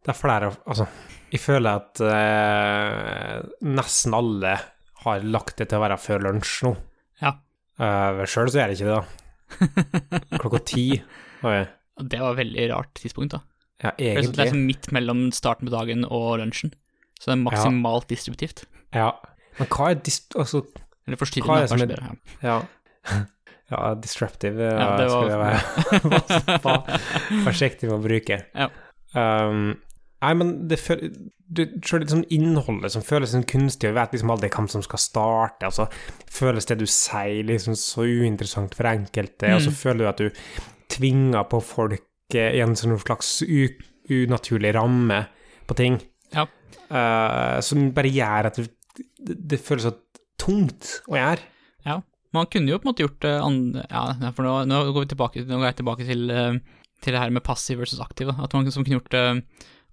det 0.02 0.10
er 0.10 0.16
flere 0.18 0.48
Altså, 0.66 0.88
jeg 1.30 1.38
føler 1.40 1.78
at 1.78 2.02
eh, 2.02 3.36
nesten 3.70 4.16
alle 4.18 4.56
har 5.04 5.22
lagt 5.26 5.58
det 5.60 5.68
til 5.70 5.78
å 5.78 5.84
være 5.84 6.00
før 6.00 6.26
lunsj 6.26 6.56
nå. 6.66 6.74
Ja. 7.22 7.34
Uh, 7.78 8.22
Sjøl 8.24 8.48
så 8.50 8.60
gjør 8.60 8.72
jeg 8.72 8.78
ikke 8.78 8.90
det, 8.90 8.98
da. 8.98 10.38
Klokka 10.42 10.60
ti. 10.64 10.84
Oi. 11.44 11.58
Det 12.00 12.18
var 12.20 12.32
et 12.34 12.40
veldig 12.42 12.64
rart 12.72 12.94
tidspunkt, 12.98 13.30
da. 13.36 13.40
Ja, 13.82 13.90
egentlig. 13.98 13.98
Det 13.98 14.08
er 14.08 14.18
egentlig. 14.22 14.44
liksom 14.44 14.66
midt 14.66 14.92
mellom 14.92 15.20
starten 15.32 15.68
på 15.68 15.74
dagen 15.74 16.04
og 16.08 16.38
lunsjen. 16.40 16.72
Så 17.20 17.30
det 17.30 17.36
er 17.38 17.42
maksimalt 17.44 18.08
distributivt. 18.10 18.64
Ja. 18.94 19.10
Men 19.58 19.68
hva 19.70 19.90
er 19.92 20.00
dist... 20.02 20.34
Altså, 20.36 20.64
Eller 21.06 21.16
Hva 21.18 21.22
forstyrrende, 21.26 21.58
er 21.58 21.60
det 21.62 21.70
som 21.70 21.80
er- 21.80 21.86
bedre. 21.86 22.16
Ja. 22.42 22.56
ja. 23.12 23.20
Ja, 23.70 23.94
disruptive 23.96 24.60
ja, 24.60 24.74
Ja, 24.76 24.96
det 25.00 25.06
var, 25.08 25.14
skulle 25.14 25.32
jeg 25.32 26.60
være 26.60 27.44
forsiktig 27.46 27.88
med 27.88 27.96
å 27.96 28.02
bruke. 28.04 28.36
Ja. 28.54 28.66
Um, 29.16 29.70
nei, 30.20 30.32
men 30.36 30.50
det 30.68 30.78
føler 30.82 31.14
du, 31.54 31.62
Selv 31.86 32.02
liksom 32.04 32.24
innholdet 32.34 32.92
som 32.92 33.02
føles 33.04 33.32
sånn 33.32 33.46
kunstig, 33.48 33.88
og 33.88 33.96
vet 33.98 34.12
liksom 34.16 34.32
aldri 34.34 34.50
hvem 34.52 34.68
som 34.72 34.84
skal 34.84 35.00
starte, 35.00 35.64
og 35.64 35.70
altså 35.70 35.86
føles 36.34 36.66
det 36.68 36.76
du 36.80 36.86
sier 36.90 37.44
liksom 37.48 37.76
så 37.78 38.04
uinteressant 38.04 38.74
for 38.76 38.88
enkelte, 38.90 39.52
og 39.56 39.62
så 39.64 39.72
Mm. 39.72 39.76
føler 39.80 39.98
du 40.04 40.08
at 40.12 40.22
du 40.22 40.30
tvinger 40.92 41.46
på 41.50 41.60
folk 41.64 42.36
eh, 42.36 42.56
i 42.56 42.62
en 42.64 42.76
sånn 42.78 42.98
slags 43.00 43.40
unaturlig 44.10 44.74
ramme 44.76 45.24
på 45.68 45.78
ting, 45.78 45.98
Ja. 46.34 46.48
Uh, 46.84 47.62
som 47.64 47.88
bare 47.96 48.10
gjør 48.12 48.50
at 48.50 48.58
det, 48.60 48.66
det, 49.24 49.58
føles 49.62 49.86
så 49.86 49.94
tungt 50.38 50.98
å 51.08 51.16
gjøre. 51.16 51.46
Ja. 51.86 51.96
Man 52.36 52.50
kunne 52.52 52.70
jo 52.70 52.78
på 52.78 52.84
en 52.84 52.90
måte 52.90 53.06
gjort 53.06 53.22
det 53.24 53.32
andre 53.40 53.84
Ja, 53.88 54.32
for 54.36 54.44
nå, 54.44 54.52
nå 54.68 54.80
går 54.92 55.06
vi 55.06 55.10
tilbake, 55.14 55.44
nå 55.48 55.60
går 55.62 55.70
jeg 55.70 55.78
tilbake 55.80 56.06
til, 56.08 56.26
uh, 56.28 56.82
til 57.00 57.16
det 57.16 57.22
her 57.22 57.32
med 57.32 57.46
passiv 57.46 57.80
versus 57.80 58.02
aktiv. 58.04 58.28
Da. 58.28 58.44
At 58.44 58.54
man 58.54 58.68
som 58.74 58.84
kunne 58.84 58.98
gjort 58.98 59.14
det 59.14 59.24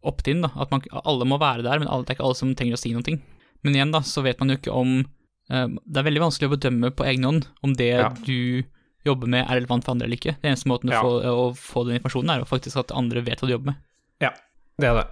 opt-in. 0.07 0.45
At 0.45 0.71
man, 0.73 0.83
alle 1.03 1.27
må 1.29 1.39
være 1.41 1.65
der, 1.65 1.81
men 1.81 1.89
alle, 1.89 2.05
det 2.05 2.13
er 2.13 2.19
ikke 2.19 2.27
alle 2.29 2.39
som 2.39 2.53
trenger 2.57 2.77
å 2.77 2.81
si 2.81 2.93
noe. 2.95 3.17
Men 3.61 3.77
igjen, 3.77 3.93
da, 3.93 4.03
så 4.05 4.23
vet 4.25 4.41
man 4.41 4.51
jo 4.51 4.57
ikke 4.57 4.73
om 4.73 4.93
eh, 5.01 5.67
Det 5.69 5.99
er 6.01 6.07
veldig 6.07 6.23
vanskelig 6.23 6.49
å 6.49 6.53
bedømme 6.55 6.89
på 6.97 7.05
egen 7.11 7.27
hånd 7.27 7.49
om 7.61 7.75
det 7.77 7.91
Ja. 7.91 8.09
du 8.25 8.63
jobber 9.07 9.31
med 9.31 9.45
er 9.45 9.57
relevant 9.59 9.85
for 9.85 9.95
andre 9.95 10.07
eller 10.07 10.19
ikke. 10.19 10.35
Det 10.41 10.51
eneste 10.51 10.69
måten 10.71 10.93
ja. 10.93 11.01
å, 11.01 11.17
få, 11.17 11.31
å 11.31 11.47
få 11.57 11.85
den 11.87 11.97
informasjonen, 11.97 12.33
er 12.33 12.43
jo 12.43 12.49
faktisk 12.49 12.81
at 12.83 12.93
andre 12.95 13.23
vet 13.25 13.41
hva 13.41 13.49
du 13.49 13.55
jobber 13.55 13.73
med. 13.73 13.81
Ja, 14.21 14.35
Det 14.81 14.89
er 14.91 15.01
det. 15.01 15.07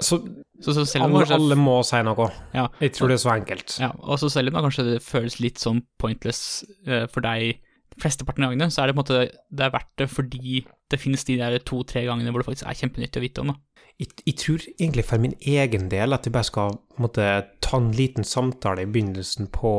Så 0.00 0.16
Så, 0.60 0.72
så 0.76 0.84
selv 0.84 1.06
om 1.06 1.14
alle, 1.14 1.24
kanskje 1.24 1.36
alle 1.40 1.56
må 1.56 1.78
si 1.84 1.98
noe. 2.04 2.28
Ja. 2.56 2.66
Jeg 2.80 2.92
tror 2.96 3.08
det 3.08 3.16
er 3.16 3.22
så 3.24 3.32
enkelt. 3.32 3.74
Ja, 3.80 3.90
og 4.00 4.20
så 4.20 4.28
selv 4.32 4.50
om 4.50 4.58
det 4.58 4.62
kanskje 4.66 5.00
føles 5.04 5.38
litt 5.40 5.60
sånn 5.60 5.82
pointless 6.00 6.62
uh, 6.88 7.06
for 7.08 7.24
deg 7.24 7.60
flesteparten 8.00 8.44
av 8.44 8.52
gangene, 8.52 8.70
så 8.72 8.82
er 8.82 8.90
det 8.90 8.96
på 8.96 9.00
en 9.00 9.04
måte 9.04 9.20
det 9.56 9.64
er 9.66 9.72
verdt 9.74 9.90
det 10.00 10.08
fordi 10.12 10.60
det 10.92 11.00
finnes 11.00 11.24
de 11.26 11.36
der 11.40 11.56
to-tre 11.64 12.04
gangene 12.06 12.32
hvor 12.32 12.42
det 12.42 12.48
faktisk 12.50 12.68
er 12.68 12.78
kjempenyttig 12.80 13.20
å 13.20 13.24
vite 13.24 13.44
om. 13.44 13.52
da. 13.52 13.84
Jeg, 14.00 14.12
jeg 14.24 14.36
tror 14.40 14.66
egentlig 14.70 15.04
for 15.08 15.22
min 15.22 15.36
egen 15.40 15.88
del 15.92 16.16
at 16.16 16.28
jeg 16.28 16.34
bare 16.36 16.48
skal 16.48 16.78
måtte, 17.02 17.26
ta 17.60 17.80
en 17.80 17.90
liten 17.96 18.24
samtale 18.24 18.86
i 18.86 18.88
begynnelsen 18.88 19.50
på 19.52 19.74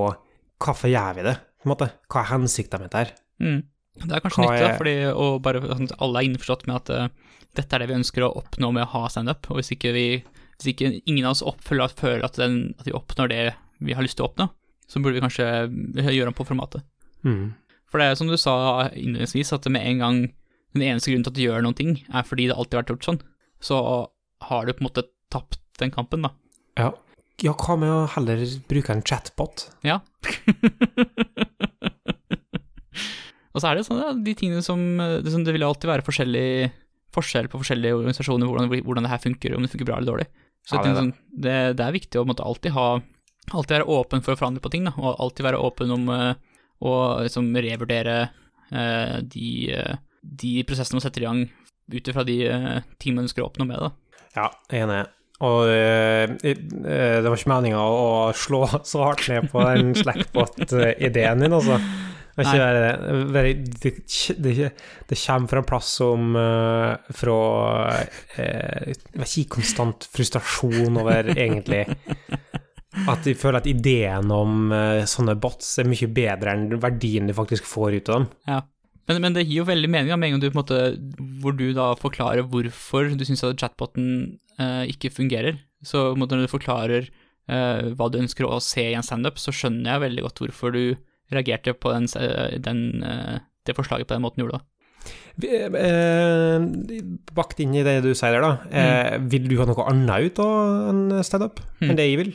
hvorfor 0.62 0.92
gjør 0.92 1.18
vi 1.18 1.26
det, 1.30 1.38
på 1.62 1.70
en 1.70 1.74
måte. 1.74 1.90
Hva 2.12 2.22
er 2.22 2.34
hensikten 2.36 2.84
min 2.84 2.94
her? 2.94 3.16
Mm. 3.42 3.60
Det 4.02 4.14
er 4.16 4.24
kanskje 4.24 4.40
Hva 4.44 4.48
nyttig, 4.48 4.62
da, 4.64 4.70
er- 4.72 4.78
fordi 4.80 4.96
og 5.12 5.42
bare 5.44 5.62
sånn 5.68 5.90
alle 6.00 6.22
er 6.22 6.28
innforstått 6.30 6.68
med 6.70 6.78
at 6.80 6.92
uh, 6.96 7.34
dette 7.60 7.76
er 7.76 7.84
det 7.84 7.90
vi 7.92 7.98
ønsker 7.98 8.24
å 8.24 8.32
oppnå 8.40 8.70
med 8.78 8.86
å 8.86 8.92
ha 8.94 9.02
standup, 9.12 9.50
og 9.52 9.60
hvis 9.60 9.74
ikke 9.76 9.92
vi 9.98 10.06
hvis 10.62 10.76
ikke 10.76 10.92
ingen 11.10 11.26
av 11.26 11.34
oss 11.34 11.42
oppfølger 11.42 11.88
at, 11.90 11.98
føler 11.98 12.26
at, 12.28 12.38
den, 12.38 12.76
at 12.78 12.86
vi 12.86 12.94
oppnår 12.94 13.32
det 13.32 13.42
vi 13.82 13.96
har 13.98 14.06
lyst 14.06 14.20
til 14.20 14.28
å 14.28 14.30
oppnå, 14.30 14.46
så 14.86 15.02
burde 15.02 15.18
vi 15.18 15.24
kanskje 15.24 15.48
gjøre 16.14 16.30
om 16.30 16.38
på 16.38 16.46
formatet. 16.46 16.86
Mm. 17.26 17.56
For 17.90 17.98
det 17.98 18.08
er 18.12 18.20
som 18.20 18.30
du 18.30 18.38
sa 18.38 18.54
innledningsvis, 18.94 19.54
at 19.58 19.66
med 19.74 19.88
en 19.90 20.04
gang 20.04 20.20
den 20.78 20.86
eneste 20.86 21.10
grunnen 21.12 21.26
til 21.26 21.34
at 21.34 21.40
du 21.40 21.44
gjør 21.44 21.66
noen 21.66 21.78
ting, 21.78 21.96
er 22.14 22.28
fordi 22.28 22.46
det 22.52 22.56
alltid 22.56 22.78
har 22.78 22.84
vært 22.84 22.94
gjort 22.94 23.08
sånn, 23.10 23.22
så 23.62 23.80
har 24.52 24.68
du 24.70 24.74
på 24.76 24.84
en 24.84 24.90
måte 24.92 25.08
tapt 25.34 25.60
den 25.82 25.92
kampen, 25.94 26.28
da. 26.28 26.32
Ja. 26.78 26.92
ja, 27.42 27.56
hva 27.58 27.76
med 27.82 27.90
å 27.92 28.06
heller 28.14 28.46
bruke 28.70 28.94
en 28.94 29.02
chatbot? 29.02 29.66
Ja. 29.88 30.00
og 33.52 33.60
så 33.60 33.70
er 33.70 33.78
det 33.78 33.88
sånn, 33.88 34.02
ja, 34.02 34.12
de 34.16 34.34
tingene 34.38 34.64
som 34.64 34.80
Det, 34.98 35.32
som 35.34 35.44
det 35.44 35.54
vil 35.56 35.66
alltid 35.68 35.90
være 35.92 36.06
forskjell 36.08 37.50
på 37.52 37.60
forskjellige 37.60 37.98
organisasjoner, 37.98 38.48
hvordan, 38.48 38.72
hvordan 38.86 39.08
det 39.08 39.12
her 39.12 39.24
funker, 39.24 39.56
om 39.56 39.66
det 39.66 39.72
funker 39.74 39.90
bra 39.90 39.98
eller 40.00 40.14
dårlig. 40.14 40.28
Så 40.68 40.78
Ja, 40.78 40.84
det 40.84 40.92
er 40.92 40.94
det. 40.94 41.02
sånn, 41.02 41.16
det, 41.46 41.56
det 41.80 41.86
er 41.86 41.96
viktig 41.96 42.22
å 42.22 42.28
måtte 42.28 42.46
alltid 42.46 42.78
ha 42.78 42.92
Alltid 43.52 43.74
være 43.74 43.90
åpen 43.90 44.22
for 44.24 44.36
å 44.36 44.38
forandre 44.38 44.62
på 44.64 44.70
ting, 44.72 44.86
da, 44.86 44.92
og 45.02 45.18
alltid 45.20 45.44
være 45.44 45.60
åpen 45.60 45.90
om 45.92 46.04
eh, 46.14 46.36
å 46.86 46.92
liksom 47.26 47.50
revurdere 47.58 48.14
uh, 48.30 49.16
de, 49.26 49.48
uh, 49.74 49.98
de 50.22 50.52
prosessene 50.70 51.00
man 51.00 51.04
setter 51.04 51.26
i 51.26 51.28
gang 51.28 51.42
ut 51.92 52.12
ifra 52.14 52.24
de 52.24 52.38
ting 53.02 53.18
man 53.18 53.26
ønsker 53.26 53.44
å 53.44 53.50
oppnå 53.50 53.66
med 53.68 53.82
det. 53.82 53.90
Ja, 54.38 54.46
enig. 54.78 55.02
Og 55.42 55.66
det 55.74 57.26
var 57.26 57.34
ikke 57.34 57.52
meninga 57.52 57.82
å 57.82 58.30
slå 58.38 58.62
så 58.88 59.04
hardt 59.10 59.26
ned 59.28 59.50
på 59.52 59.66
den 59.66 59.92
Slackbot-ideen 59.98 61.44
din, 61.44 61.58
altså. 61.58 61.82
Det, 62.36 63.44
det, 63.84 63.92
det, 64.38 64.70
det 65.08 65.18
kommer 65.20 65.48
fra 65.52 65.60
en 65.60 65.68
plass 65.68 65.90
som 66.00 66.36
uh, 66.36 66.96
Fra 67.12 67.40
eh, 68.40 68.92
Jeg 68.94 69.20
vet 69.20 69.34
ikke, 69.42 69.58
konstant 69.58 70.08
frustrasjon 70.14 71.00
over 71.02 71.32
egentlig 71.36 71.84
At 73.12 73.26
de 73.28 73.36
føler 73.36 73.60
at 73.60 73.68
ideen 73.72 74.32
om 74.32 74.72
uh, 74.72 75.04
sånne 75.08 75.36
bots 75.44 75.74
er 75.82 75.90
mye 75.92 76.08
bedre 76.12 76.56
enn 76.56 76.80
verdien 76.80 77.28
de 77.28 77.36
faktisk 77.36 77.68
får 77.68 78.00
ut 78.00 78.12
av 78.12 78.18
dem. 78.18 78.30
Men, 79.10 79.22
men 79.24 79.36
det 79.36 79.46
gir 79.46 79.62
jo 79.62 79.68
veldig 79.68 79.92
mening 79.92 80.12
med 80.14 80.28
en 80.28 80.36
gang 80.36 80.44
du 80.44 80.50
på 80.50 80.56
en 80.56 80.62
måte 80.62 80.82
Hvor 81.42 81.56
du 81.58 81.70
da 81.76 81.92
forklarer 82.00 82.48
hvorfor 82.48 83.12
du 83.16 83.24
syns 83.28 83.44
at 83.48 83.60
chatboten 83.60 84.10
uh, 84.60 84.84
ikke 84.88 85.12
fungerer. 85.12 85.60
Så 85.84 86.12
når 86.16 86.46
du 86.46 86.52
forklarer 86.52 87.12
hva 87.52 88.06
du 88.08 88.20
ønsker 88.22 88.46
å 88.48 88.62
se 88.64 88.84
i 88.86 88.94
en 88.96 89.04
standup, 89.04 89.36
så 89.42 89.52
skjønner 89.52 89.90
jeg 89.90 90.02
veldig 90.06 90.22
godt 90.24 90.40
hvorfor 90.40 90.72
du 90.72 90.84
reagerte 91.32 91.74
på 91.74 91.92
den, 91.94 92.08
eh, 92.20 92.58
den, 92.60 93.04
eh, 93.04 93.40
det 93.66 93.76
forslaget 93.78 94.08
på 94.08 94.16
den 94.18 94.24
måten 94.26 94.44
gjorde. 94.44 94.60
da. 94.60 94.66
Eh, 95.42 96.62
bakt 97.34 97.60
inn 97.64 97.74
i 97.78 97.84
det 97.86 98.00
du 98.06 98.12
sier 98.18 98.36
der, 98.36 98.44
da. 98.46 98.52
Eh, 98.72 99.18
Vil 99.32 99.48
du 99.50 99.58
ha 99.62 99.66
noe 99.70 99.86
annet 99.90 100.32
ut 100.32 100.42
av 100.44 100.90
en 100.92 101.24
standup 101.24 101.60
Mm. 101.82 101.90
enn 101.90 101.96
det 101.98 102.08
jeg 102.10 102.18
vil? 102.18 102.34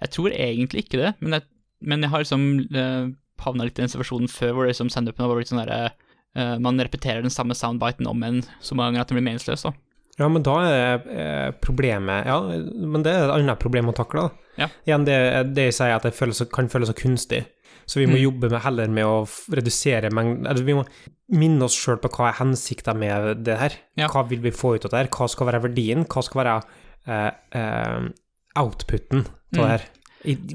Jeg 0.00 0.10
tror 0.10 0.30
egentlig 0.32 0.84
ikke 0.84 0.98
det, 1.00 1.14
men 1.20 1.32
jeg, 1.38 1.42
men 1.82 2.02
jeg 2.02 2.10
har 2.10 2.18
liksom 2.24 2.44
uh, 2.74 3.12
havna 3.40 3.64
litt 3.64 3.78
i 3.78 3.82
den 3.82 3.88
situasjonen 3.92 4.28
før 4.28 4.52
hvor 4.54 4.66
liksom 4.68 4.90
standupen 4.90 5.24
har 5.24 5.34
blitt 5.36 5.48
sånn 5.48 5.60
derre 5.66 5.92
eh, 6.36 6.58
Man 6.58 6.78
repeterer 6.80 7.22
den 7.22 7.30
samme 7.30 7.54
soundbiten 7.54 8.06
om 8.08 8.22
en 8.22 8.42
så 8.60 8.74
mange 8.74 8.92
ganger 8.92 9.00
at 9.04 9.08
den 9.08 9.18
blir 9.18 9.28
meningsløs. 9.30 9.62
da. 9.62 9.72
Ja, 10.18 10.28
men 10.28 10.42
da 10.42 10.54
er 10.64 11.02
eh, 11.10 11.50
problemet 11.62 12.26
Ja, 12.26 12.40
men 12.40 13.02
det 13.02 13.12
er 13.12 13.24
et 13.28 13.34
annet 13.38 13.58
problem 13.60 13.88
å 13.90 13.94
takle, 13.94 14.28
da. 14.28 14.30
Ja. 14.64 14.68
Igjen, 14.86 15.04
det, 15.06 15.54
det 15.54 15.64
jeg 15.70 15.74
sier, 15.78 15.94
at 15.96 16.02
det 16.06 16.14
føles, 16.14 16.42
kan 16.52 16.68
føles 16.68 16.88
så 16.90 16.94
kunstig. 16.94 17.44
Så 17.86 18.00
vi 18.00 18.06
må 18.06 18.16
Mm. 18.16 18.22
jobbe 18.24 18.50
med, 18.50 18.60
heller 18.62 18.88
med 18.88 19.04
å 19.04 19.26
redusere 19.52 20.10
mengden 20.10 20.46
eller 20.46 20.62
Vi 20.64 20.74
må 20.74 20.84
minne 21.32 21.62
oss 21.64 21.74
sjøl 21.76 21.96
på 22.00 22.08
hva 22.10 22.28
er 22.30 22.38
hensikta 22.44 22.94
med 22.96 23.44
det 23.44 23.58
her. 23.58 23.72
Ja. 23.96 24.08
Hva 24.08 24.26
vil 24.28 24.40
vi 24.40 24.50
få 24.50 24.74
ut 24.76 24.84
av 24.84 24.90
det 24.90 24.98
her? 25.04 25.08
Hva 25.08 25.28
skal 25.28 25.46
være 25.48 25.62
verdien? 25.62 26.04
Hva 26.06 26.22
skal 26.24 26.44
være 26.44 26.56
uh, 27.08 27.30
uh, 27.54 28.08
outputen 28.56 29.24
av 29.26 29.30
Mm. 29.54 29.60
det 29.60 29.68
her? 29.70 29.84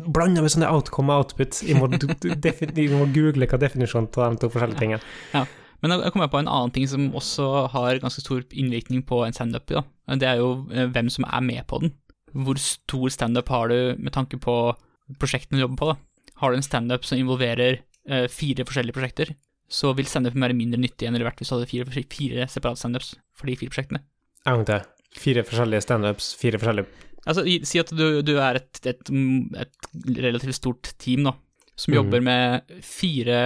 Blanda 0.09 0.41
med 0.41 0.49
sånne 0.49 0.69
outcome 0.71 1.13
og 1.13 1.25
output. 1.25 1.61
Vi 1.61 1.73
må, 1.77 1.87
må 1.89 3.05
google 3.13 3.45
hva 3.45 3.59
definisjonen 3.61 4.09
av 4.17 4.33
de 4.33 4.41
to 4.41 4.49
forskjellige 4.49 4.79
tingene 4.79 5.47
Men 5.81 5.91
da 5.93 6.09
kommer 6.09 6.25
jeg 6.25 6.31
på 6.33 6.39
en 6.41 6.47
annen 6.51 6.71
ting 6.75 6.87
som 6.87 7.11
også 7.15 7.69
har 7.71 7.99
ganske 8.01 8.19
stor 8.19 8.41
innvirkning 8.51 9.05
på 9.07 9.21
en 9.25 9.31
standup. 9.33 9.67
Det 9.69 10.27
er 10.27 10.37
jo 10.41 10.67
eh, 10.73 10.87
hvem 10.91 11.09
som 11.09 11.23
er 11.29 11.39
med 11.41 11.67
på 11.67 11.79
den. 11.79 11.93
Hvor 12.33 12.57
stor 12.59 13.07
standup 13.09 13.47
har 13.49 13.69
du 13.69 13.95
med 13.97 14.11
tanke 14.11 14.37
på 14.41 14.75
prosjektene 15.21 15.57
du 15.57 15.63
jobber 15.63 15.77
på? 15.77 15.87
da? 15.93 15.95
Har 16.39 16.51
du 16.51 16.59
en 16.59 16.65
standup 16.65 17.05
som 17.07 17.19
involverer 17.19 17.81
uh, 18.11 18.25
fire 18.31 18.65
forskjellige 18.67 18.95
prosjekter, 18.95 19.33
så 19.69 19.91
vil 19.97 20.07
standupen 20.09 20.41
være 20.41 20.57
mindre 20.57 20.79
nyttig 20.81 21.05
enn 21.05 21.13
det 21.13 21.21
ville 21.21 21.29
vært 21.29 21.43
hvis 21.43 21.51
du 21.51 21.57
hadde 21.57 21.69
fire, 21.69 22.05
fire 22.09 22.47
separate 22.49 22.81
standups 22.81 23.11
for 23.37 23.49
de 23.49 23.57
fire 23.59 23.73
prosjektene. 23.73 24.01
Jeg 24.45 24.61
vet 24.61 24.71
det. 24.71 24.79
Fire 25.19 25.43
forskjellige 25.45 25.85
standups, 25.85 26.33
fire 26.37 26.61
forskjellige 26.61 27.07
Altså, 27.27 27.43
Si 27.67 27.79
at 27.81 27.91
du, 27.93 28.21
du 28.25 28.37
er 28.39 28.57
et, 28.61 28.79
et, 28.87 29.11
et 29.59 29.89
relativt 30.23 30.55
stort 30.57 30.91
team 31.01 31.27
da, 31.27 31.33
som 31.79 31.91
mm. 31.91 31.97
jobber 31.97 32.23
med 32.25 32.73
fire 32.85 33.39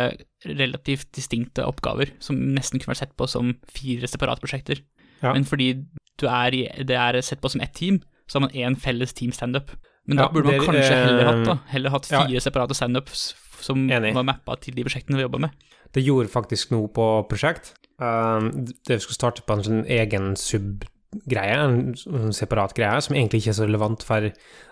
relativt 0.46 1.10
distinkte 1.16 1.66
oppgaver, 1.66 2.14
som 2.24 2.38
nesten 2.56 2.80
kunne 2.80 2.94
vært 2.94 3.04
sett 3.04 3.16
på 3.20 3.28
som 3.30 3.56
fire 3.74 4.10
separate 4.10 4.44
prosjekter. 4.44 4.84
Ja. 5.24 5.34
Men 5.34 5.48
fordi 5.48 5.74
du 6.22 6.28
i, 6.28 6.66
det 6.86 6.98
er 7.00 7.20
sett 7.26 7.42
på 7.42 7.52
som 7.52 7.64
ett 7.64 7.76
team, 7.78 8.02
så 8.28 8.38
har 8.38 8.48
man 8.48 8.56
én 8.56 8.78
felles 8.80 9.14
team 9.18 9.34
standup. 9.36 9.74
Men 10.08 10.18
da 10.20 10.24
Ja, 10.28 10.32
burde 10.34 10.50
man 10.50 10.54
det 10.54 10.62
er, 10.62 10.66
kanskje 10.68 10.96
heller 11.06 11.30
hatt 11.30 11.46
da, 11.48 11.52
eh, 11.54 11.72
heller 11.74 11.94
hatt 11.94 12.10
ja. 12.12 12.24
fire 12.26 12.42
separate 12.44 12.76
standups 12.76 13.22
som 13.64 13.86
Enig. 13.90 14.14
var 14.18 14.26
mappa 14.28 14.58
til 14.60 14.76
de 14.76 14.84
prosjektene 14.84 15.16
vi 15.16 15.24
jobba 15.24 15.40
med. 15.46 15.52
Det 15.96 16.04
gjorde 16.04 16.32
faktisk 16.34 16.72
noe 16.74 16.90
på 16.92 17.06
prosjekt. 17.30 17.74
Um, 18.02 18.66
det 18.88 18.98
skulle 19.02 19.16
starte 19.16 19.44
på 19.48 19.54
en 19.56 19.64
sånn 19.64 19.84
egen 19.88 20.34
sub-greie, 20.36 21.56
en 21.56 22.34
separat 22.36 22.74
greie, 22.76 23.00
som 23.06 23.16
egentlig 23.16 23.44
ikke 23.44 23.54
er 23.54 23.60
så 23.62 23.68
relevant 23.70 24.04
for 24.04 24.28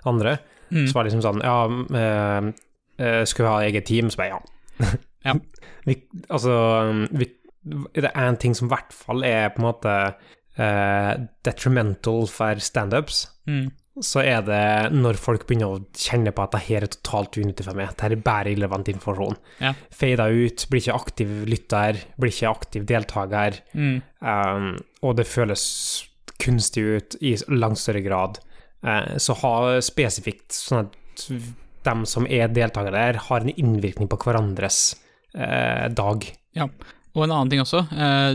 andre. 0.09 0.39
Mm. 0.71 0.87
Så 0.87 0.95
var 0.97 1.03
det 1.05 1.11
liksom 1.13 1.23
sånn, 1.23 1.43
ja, 1.45 1.57
uh, 1.69 2.51
uh, 2.99 3.23
skal 3.29 3.45
vi 3.45 3.51
ha 3.51 3.61
eget 3.69 3.85
team? 3.87 4.09
Så 4.11 4.19
bare 4.19 4.33
ja. 4.35 4.41
Ja. 5.23 5.35
vi, 5.85 5.95
altså, 6.33 6.53
vi, 7.13 7.27
det 7.93 8.09
er 8.09 8.23
en 8.25 8.39
ting 8.41 8.55
som 8.57 8.65
i 8.67 8.73
hvert 8.73 8.91
fall 8.95 9.21
er 9.27 9.51
på 9.53 9.61
en 9.61 9.67
måte 9.67 9.95
uh, 10.57 11.13
detrimental 11.47 12.27
for 12.27 12.59
standups, 12.59 13.27
Mm. 13.47 13.71
Så 14.05 14.21
er 14.23 14.43
det 14.45 14.91
når 14.95 15.19
folk 15.21 15.45
begynner 15.47 15.75
å 15.75 15.81
kjenne 15.97 16.33
på 16.35 16.43
at 16.43 16.55
det 16.55 16.63
her 16.67 16.85
er 16.85 16.91
totalt 16.93 17.37
unyttig 17.39 17.65
for 17.67 17.77
meg, 17.77 17.91
det 17.95 18.05
her 18.05 18.15
er 18.15 18.23
bare 18.25 18.51
irrelevant 18.53 18.91
informasjon. 18.91 19.37
Ja. 19.61 19.73
Fader 19.95 20.35
ut, 20.35 20.65
blir 20.71 20.83
ikke 20.83 20.97
aktiv 20.97 21.33
lytter, 21.49 21.99
blir 22.17 22.33
ikke 22.33 22.53
aktiv 22.53 22.87
deltaker, 22.89 23.59
Mm. 23.73 24.01
um, 24.21 24.71
og 25.01 25.17
det 25.17 25.27
føles 25.27 25.63
kunstig 26.41 26.83
ut 26.83 27.15
i 27.21 27.35
langt 27.49 27.79
større 27.79 28.01
grad. 28.01 28.39
Uh, 28.81 29.17
så 29.21 29.35
ha 29.43 29.81
spesifikt 29.81 30.55
sånn 30.57 30.87
at 30.87 31.27
de 31.85 31.93
som 32.09 32.25
er 32.29 32.49
deltakere 32.53 32.97
der, 32.97 33.21
har 33.29 33.41
en 33.41 33.53
innvirkning 33.53 34.09
på 34.09 34.17
hverandres 34.25 34.95
uh, 35.37 35.87
dag. 35.89 36.25
Og 37.11 37.25
en 37.25 37.33
annen 37.33 37.49
ting 37.51 37.59
også, 37.59 37.81
eh, 37.91 38.31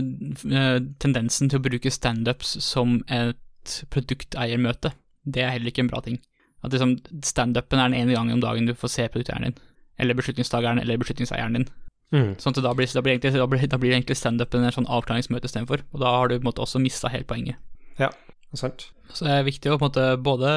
tendensen 1.01 1.49
til 1.49 1.57
å 1.57 1.63
bruke 1.65 1.89
standups 1.89 2.57
som 2.61 2.99
et 3.09 3.81
produkteiermøte, 3.89 4.91
det 5.27 5.43
er 5.43 5.53
heller 5.55 5.73
ikke 5.73 5.83
en 5.85 5.91
bra 5.91 6.01
ting. 6.05 6.21
At 6.65 6.73
liksom, 6.73 6.95
standupen 7.25 7.81
er 7.81 7.91
den 7.91 7.99
ene 7.99 8.15
gangen 8.15 8.37
om 8.37 8.43
dagen 8.43 8.69
du 8.69 8.73
får 8.77 8.93
se 8.93 9.09
produkteieren 9.11 9.51
din, 9.51 9.59
eller 10.01 10.17
beslutningstakeren 10.17 10.81
eller 10.81 11.01
beslutningseieren 11.01 11.59
din. 11.59 11.67
Mm. 12.15 12.31
Sånn 12.39 12.55
at 12.55 12.63
da 12.63 12.71
blir, 12.77 12.87
da 12.87 13.03
blir 13.03 13.17
egentlig, 13.17 13.35
da 13.35 13.49
blir, 13.51 13.67
da 13.67 13.79
blir 13.81 13.93
egentlig 13.93 14.17
standupen 14.17 14.63
en 14.63 14.73
sånn 14.73 14.89
avklaringsmøte 14.89 15.49
istedenfor, 15.49 15.83
og 15.91 16.01
da 16.03 16.13
har 16.15 16.31
du 16.31 16.37
på 16.37 16.45
en 16.45 16.49
måte 16.49 16.63
også 16.63 16.81
mista 16.81 17.11
helt 17.11 17.27
poenget. 17.29 17.59
Ja, 17.99 18.13
Sant? 18.55 18.91
Så 19.11 19.25
det 19.27 19.33
er 19.33 19.47
viktig 19.47 19.71
å 19.71 19.77
på 19.77 19.81
en 19.81 19.89
måte 19.89 20.05
både 20.23 20.51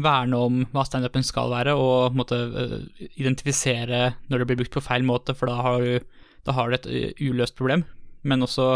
verne 0.00 0.38
om 0.40 0.62
hva 0.72 0.84
standupen 0.86 1.24
skal 1.26 1.52
være, 1.52 1.74
og 1.76 2.10
på 2.10 2.14
en 2.14 2.20
måte 2.22 2.38
øh, 2.62 2.76
identifisere 3.20 4.02
når 4.30 4.42
det 4.42 4.48
blir 4.48 4.60
brukt 4.62 4.74
på 4.78 4.84
feil 4.84 5.04
måte, 5.06 5.36
for 5.36 5.50
da 5.50 5.60
har 5.60 5.84
du, 5.84 6.24
da 6.46 6.56
har 6.56 6.70
du 6.70 6.78
et 6.78 6.88
øh, 6.90 7.22
uløst 7.30 7.58
problem. 7.58 7.84
Men 8.22 8.44
også 8.44 8.68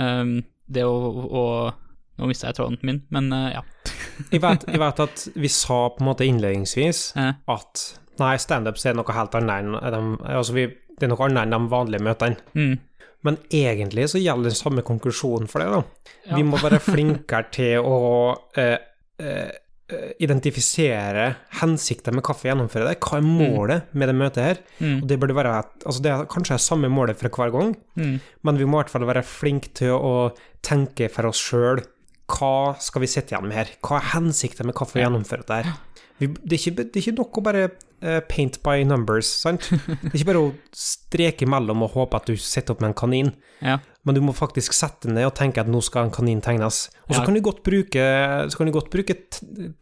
um, 0.00 0.40
det 0.66 0.86
å, 0.86 0.96
å 1.30 1.44
Nå 2.20 2.26
mista 2.28 2.50
jeg 2.50 2.58
tråden 2.58 2.76
min, 2.84 2.98
men 3.08 3.30
uh, 3.32 3.46
ja. 3.48 3.60
Jeg 4.30 4.42
vet, 4.44 4.66
jeg 4.68 4.80
vet 4.82 5.00
at 5.06 5.24
vi 5.34 5.48
sa 5.48 5.80
på 5.94 6.02
en 6.04 6.08
måte 6.10 6.26
innledningsvis 6.28 7.00
at 7.48 7.86
nei, 8.20 8.34
standups 8.42 8.84
er 8.86 8.94
noe 8.98 9.16
helt 9.16 9.34
annet 9.38 9.64
enn 9.64 9.76
de, 9.94 10.00
altså 10.36 10.52
vi, 10.56 10.66
det 10.98 11.06
er 11.08 11.12
noe 11.14 11.26
annet 11.28 11.46
enn 11.46 11.56
de 11.56 11.70
vanlige 11.72 12.04
møtene. 12.04 12.36
mm, 12.54 12.76
Men 13.24 13.36
egentlig 13.52 14.06
så 14.12 14.20
gjelder 14.20 14.50
den 14.50 14.56
samme 14.58 14.82
konklusjonen 14.84 15.48
for 15.48 15.60
det, 15.60 15.70
da. 15.72 16.12
ja. 16.30 16.36
Vi 16.36 16.44
må 16.48 16.60
være 16.60 16.78
flinkere 16.80 17.50
til 17.52 17.80
å 17.84 17.98
eh, 18.56 18.78
eh, 19.20 19.50
eh, 19.92 20.10
identifisere 20.24 21.26
hensikten 21.60 22.16
med 22.16 22.24
hva 22.24 22.36
vi 22.40 22.48
gjennomfører 22.48 22.88
det. 22.88 22.98
Hva 23.04 23.18
er 23.20 23.26
målet 23.26 23.92
med 23.92 24.08
det 24.08 24.16
møtet 24.16 24.44
her? 24.46 24.60
mm, 24.80 24.98
Og 25.02 25.08
det 25.10 25.18
burde 25.20 25.36
være 25.36 25.54
altså 25.84 26.00
det 26.04 26.12
er 26.14 26.28
kanskje 26.32 26.56
det 26.56 26.64
samme 26.64 26.88
målet 26.92 27.20
for 27.20 27.28
hver 27.28 27.52
gang, 27.56 27.74
mm, 27.96 28.14
men 28.48 28.60
vi 28.60 28.64
må 28.68 28.78
i 28.78 28.82
hvert 28.84 28.92
fall 28.94 29.08
være 29.08 29.24
flinke 29.26 29.72
til 29.80 29.96
å 29.96 30.14
tenke 30.64 31.08
for 31.12 31.28
oss 31.30 31.40
sjøl 31.40 31.80
hva 32.30 32.54
skal 32.82 33.02
vi 33.04 33.08
sitte 33.10 33.34
igjen 33.34 33.46
med 33.50 33.56
her? 33.58 33.70
Hva 33.84 33.98
er 34.00 34.10
hensikten 34.14 34.68
med 34.70 34.76
hvorfor 34.78 34.98
vi 35.00 35.04
gjennomfører 35.04 35.44
dette 35.46 35.60
her? 35.60 35.78
Vi, 36.20 36.28
det, 36.36 36.52
er 36.52 36.58
ikke, 36.60 36.74
det 36.80 36.90
er 36.98 37.00
ikke 37.00 37.16
nok 37.16 37.38
å 37.40 37.42
bare 37.46 37.62
eh, 38.04 38.18
paint 38.28 38.58
by 38.64 38.82
numbers, 38.84 39.28
sant? 39.40 39.64
Det 40.02 40.10
er 40.12 40.18
ikke 40.20 40.28
bare 40.32 40.42
å 40.44 40.50
streke 40.76 41.46
imellom 41.46 41.86
og 41.86 41.94
håpe 41.96 42.18
at 42.20 42.28
du 42.28 42.34
sitter 42.36 42.74
opp 42.76 42.82
med 42.84 42.92
en 42.92 42.98
kanin. 43.04 43.32
ja. 43.64 43.78
Men 44.08 44.16
du 44.16 44.22
må 44.24 44.32
faktisk 44.32 44.72
sette 44.72 45.10
ned 45.12 45.26
og 45.28 45.34
tenke 45.36 45.60
at 45.60 45.68
nå 45.68 45.76
skal 45.84 46.06
en 46.06 46.12
kanin 46.14 46.38
tegnes. 46.40 46.86
Og 47.04 47.10
så 47.12 47.18
Ja. 47.20 47.24
kan 47.26 47.34
du 47.36 47.40
godt 47.44 47.58
bruke, 47.66 48.04
så 48.48 48.56
kan 48.56 48.70
du 48.70 48.72
godt 48.72 48.88
bruke 48.92 49.12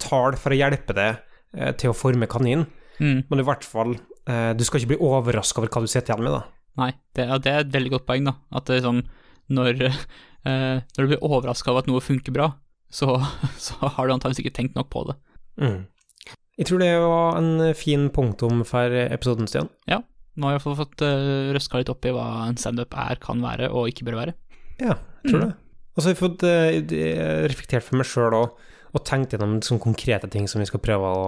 tall 0.02 0.34
for 0.34 0.50
å 0.50 0.58
hjelpe 0.58 0.94
deg 0.96 1.20
eh, 1.54 1.70
til 1.78 1.92
å 1.92 1.96
forme 1.96 2.26
kaninen, 2.30 2.66
Mm, 2.98 3.20
men 3.30 3.38
i 3.38 3.44
hvert 3.46 3.62
fall 3.62 3.92
eh, 4.26 4.48
Du 4.58 4.64
skal 4.66 4.80
ikke 4.80 4.88
bli 4.96 4.96
overraska 5.06 5.60
over 5.60 5.68
hva 5.70 5.84
du 5.84 5.86
sitter 5.86 6.16
igjen 6.16 6.24
med, 6.26 6.32
da. 6.34 6.40
Nei, 6.82 6.88
det, 7.14 7.28
det 7.44 7.52
er 7.52 7.60
et 7.62 7.70
veldig 7.76 7.92
godt 7.92 8.06
poeng, 8.08 8.24
da. 8.26 8.32
At 8.58 8.66
det 8.66 8.80
liksom, 8.80 9.04
når, 9.52 9.82
eh, 10.48 10.80
når 10.96 10.98
du 11.06 11.12
blir 11.12 11.22
overraska 11.24 11.70
over 11.72 11.84
at 11.84 11.90
noe 11.90 12.02
funker 12.04 12.34
bra, 12.34 12.50
så, 12.92 13.18
så 13.66 13.76
har 13.96 14.06
du 14.08 14.14
antakeligvis 14.16 14.44
ikke 14.44 14.56
tenkt 14.60 14.76
nok 14.78 14.90
på 14.94 15.04
det. 15.10 15.16
Mm. 15.62 15.80
Jeg 16.58 16.66
tror 16.66 16.82
det 16.82 16.90
var 16.98 17.36
en 17.38 17.74
fin 17.78 18.08
punktum 18.10 18.64
for 18.66 18.94
episoden, 19.04 19.46
Stian. 19.50 19.68
Ja. 19.86 20.00
Nå 20.38 20.46
har 20.46 20.54
jeg 20.56 20.60
iallfall 20.60 20.76
fått 20.78 21.02
uh, 21.06 21.50
røska 21.54 21.80
litt 21.80 21.90
opp 21.90 22.06
i 22.06 22.12
hva 22.14 22.24
en 22.48 22.58
standup 22.58 22.94
er, 22.98 23.18
kan 23.22 23.40
være 23.42 23.68
og 23.74 23.88
ikke 23.90 24.04
bør 24.06 24.16
være. 24.20 24.34
Ja, 24.78 24.96
jeg 25.22 25.32
tror 25.32 25.38
Mm. 25.42 25.44
det. 25.48 25.54
Og 25.94 26.02
så 26.02 26.06
har 26.08 26.12
jeg 26.14 26.20
fått 26.20 26.44
uh, 26.46 27.46
reflektert 27.50 27.82
for 27.86 27.98
meg 27.98 28.06
sjøl 28.06 28.36
òg, 28.38 28.52
og 28.94 29.02
tenkt 29.06 29.34
gjennom 29.34 29.56
sånne 29.66 29.82
konkrete 29.82 30.30
ting 30.30 30.46
som 30.50 30.62
vi 30.62 30.66
skal 30.70 30.82
prøve 30.82 31.10
å, 31.10 31.24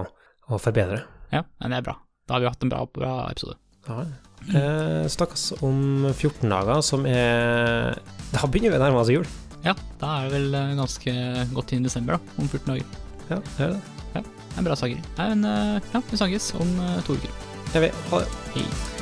å 0.51 0.59
forbedre. 0.63 1.01
Ja, 1.35 1.43
men 1.61 1.75
det 1.75 1.81
er 1.81 1.87
bra. 1.91 1.97
Da 2.27 2.37
har 2.37 2.45
vi 2.45 2.51
hatt 2.51 2.63
en 2.67 2.71
bra, 2.73 2.85
bra 2.95 3.15
episode. 3.31 3.59
Ja. 3.89 4.05
Eh, 4.49 5.05
Snakkes 5.13 5.51
om 5.63 6.09
14 6.15 6.49
dager, 6.49 6.81
som 6.83 7.05
er 7.07 7.99
Da 8.33 8.47
begynner 8.49 8.73
vi 8.73 8.81
å 8.81 8.83
nærme 8.83 9.03
oss 9.03 9.13
jul. 9.13 9.27
Ja, 9.65 9.75
da 10.01 10.15
er 10.21 10.29
det 10.29 10.39
vel 10.39 10.55
eh, 10.57 10.75
ganske 10.79 11.15
godt 11.53 11.75
inn 11.77 11.85
i 11.85 11.91
desember, 11.91 12.17
da. 12.17 12.37
Om 12.41 12.49
14 12.49 12.73
dager. 12.73 12.87
Ja, 13.31 13.41
det 13.57 13.67
er 13.67 13.75
det. 13.77 14.25
Det 14.51 14.59
er 14.59 14.67
bra 14.67 14.75
saker. 14.79 15.03
Nei, 15.21 15.29
men 15.35 15.45
eh, 15.47 15.93
ja, 15.95 16.03
vi 16.11 16.19
snakkes 16.19 16.53
om 16.59 16.73
eh, 16.89 16.97
to 17.07 17.19
uker. 17.21 17.37
Jeg 17.77 17.87
vet, 17.89 18.03
ha 18.11 18.25
det. 18.25 18.41
Hei. 18.57 19.00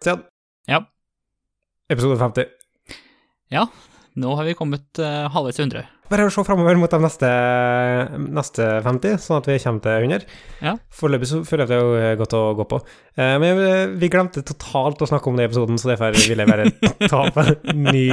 Stian. 0.00 0.22
Ja. 0.68 0.82
Episode 1.90 2.18
50. 2.20 2.46
Ja, 3.50 3.66
Nå 4.18 4.32
har 4.34 4.48
vi 4.48 4.54
kommet 4.58 4.98
uh, 4.98 5.28
halvveis 5.30 5.54
til 5.54 5.68
100. 5.68 5.84
Bare 6.10 6.24
å 6.26 6.30
se 6.32 6.42
framover 6.42 6.74
mot 6.80 6.90
de 6.90 6.98
neste, 7.04 7.28
neste 8.34 8.64
50, 8.82 9.12
sånn 9.22 9.36
at 9.38 9.46
vi 9.46 9.58
kommer 9.62 9.84
til 9.84 10.06
100. 10.08 10.24
Ja. 10.64 10.72
Foreløpig 10.98 11.28
føler 11.46 11.68
jeg 11.70 11.70
det 11.70 12.00
er 12.08 12.16
godt 12.18 12.34
å 12.34 12.40
gå 12.58 12.66
på. 12.72 12.80
Uh, 13.14 13.36
men 13.38 13.60
vi- 13.60 14.00
vi 14.02 14.10
glemte 14.10 14.42
totalt 14.42 15.04
å 15.04 15.06
snakke 15.06 15.30
om 15.30 15.38
det 15.38 15.46
i 15.46 15.50
episoden, 15.52 15.78
så 15.78 15.92
derfor 15.92 16.18
vil 16.18 16.42
jeg 16.42 16.50
bare 16.50 16.66
ta 17.12 17.20
på 17.30 17.44
en 17.46 17.84
ny 17.92 18.08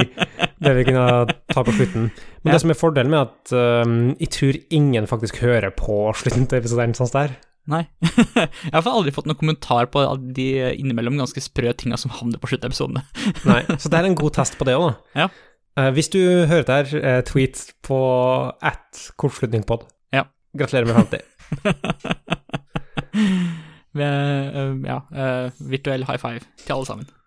det 0.62 0.74
vi 0.78 0.84
kunne 0.92 1.08
ta 1.50 1.64
på 1.66 1.74
slutten. 1.74 2.06
Men 2.44 2.52
Ja. 2.52 2.54
det 2.54 2.60
som 2.62 2.70
er 2.70 2.78
fordelen 2.84 3.10
med 3.10 3.26
at 3.26 3.56
um, 3.86 3.96
jeg 4.20 4.30
tror 4.36 4.60
ingen 4.78 5.10
faktisk 5.10 5.42
hører 5.42 5.74
på 5.74 6.04
slutten 6.22 6.46
til 6.46 6.60
episoden 6.62 6.94
sånn 6.94 7.10
der. 7.16 7.34
er. 7.34 7.36
Nei. 7.70 7.82
jeg 8.36 8.72
har 8.72 8.88
aldri 8.92 9.12
fått 9.14 9.26
noen 9.26 9.38
kommentar 9.40 9.88
på 9.90 10.04
de 10.36 10.46
innimellom 10.76 11.18
ganske 11.18 11.42
sprø 11.42 11.72
tinga 11.74 11.98
som 11.98 12.14
havner 12.14 12.38
på 12.42 12.50
sluttepisodene. 12.52 13.02
Nei, 13.50 13.62
så 13.74 13.90
det 13.90 14.00
er 14.00 14.08
en 14.10 14.18
god 14.18 14.36
test 14.38 14.58
på 14.58 14.68
det 14.68 14.76
òg, 14.78 14.92
da. 14.92 15.24
Ja. 15.24 15.28
Uh, 15.76 15.90
hvis 15.92 16.08
du 16.08 16.20
hører 16.48 16.64
der, 16.64 16.88
her, 16.88 17.02
eh, 17.04 17.22
tweet 17.28 17.58
på 17.84 17.98
at 18.64 19.02
kortslutningpod. 19.20 19.84
Ja. 20.14 20.24
Gratulerer 20.56 20.88
med 20.88 20.94
50. 20.94 21.20
Ved, 23.96 24.06
eh, 24.56 24.72
ja, 24.86 25.02
eh, 25.12 25.60
virtuell 25.60 26.06
high 26.08 26.22
five 26.22 26.46
til 26.62 26.78
alle 26.78 26.88
sammen. 26.88 27.10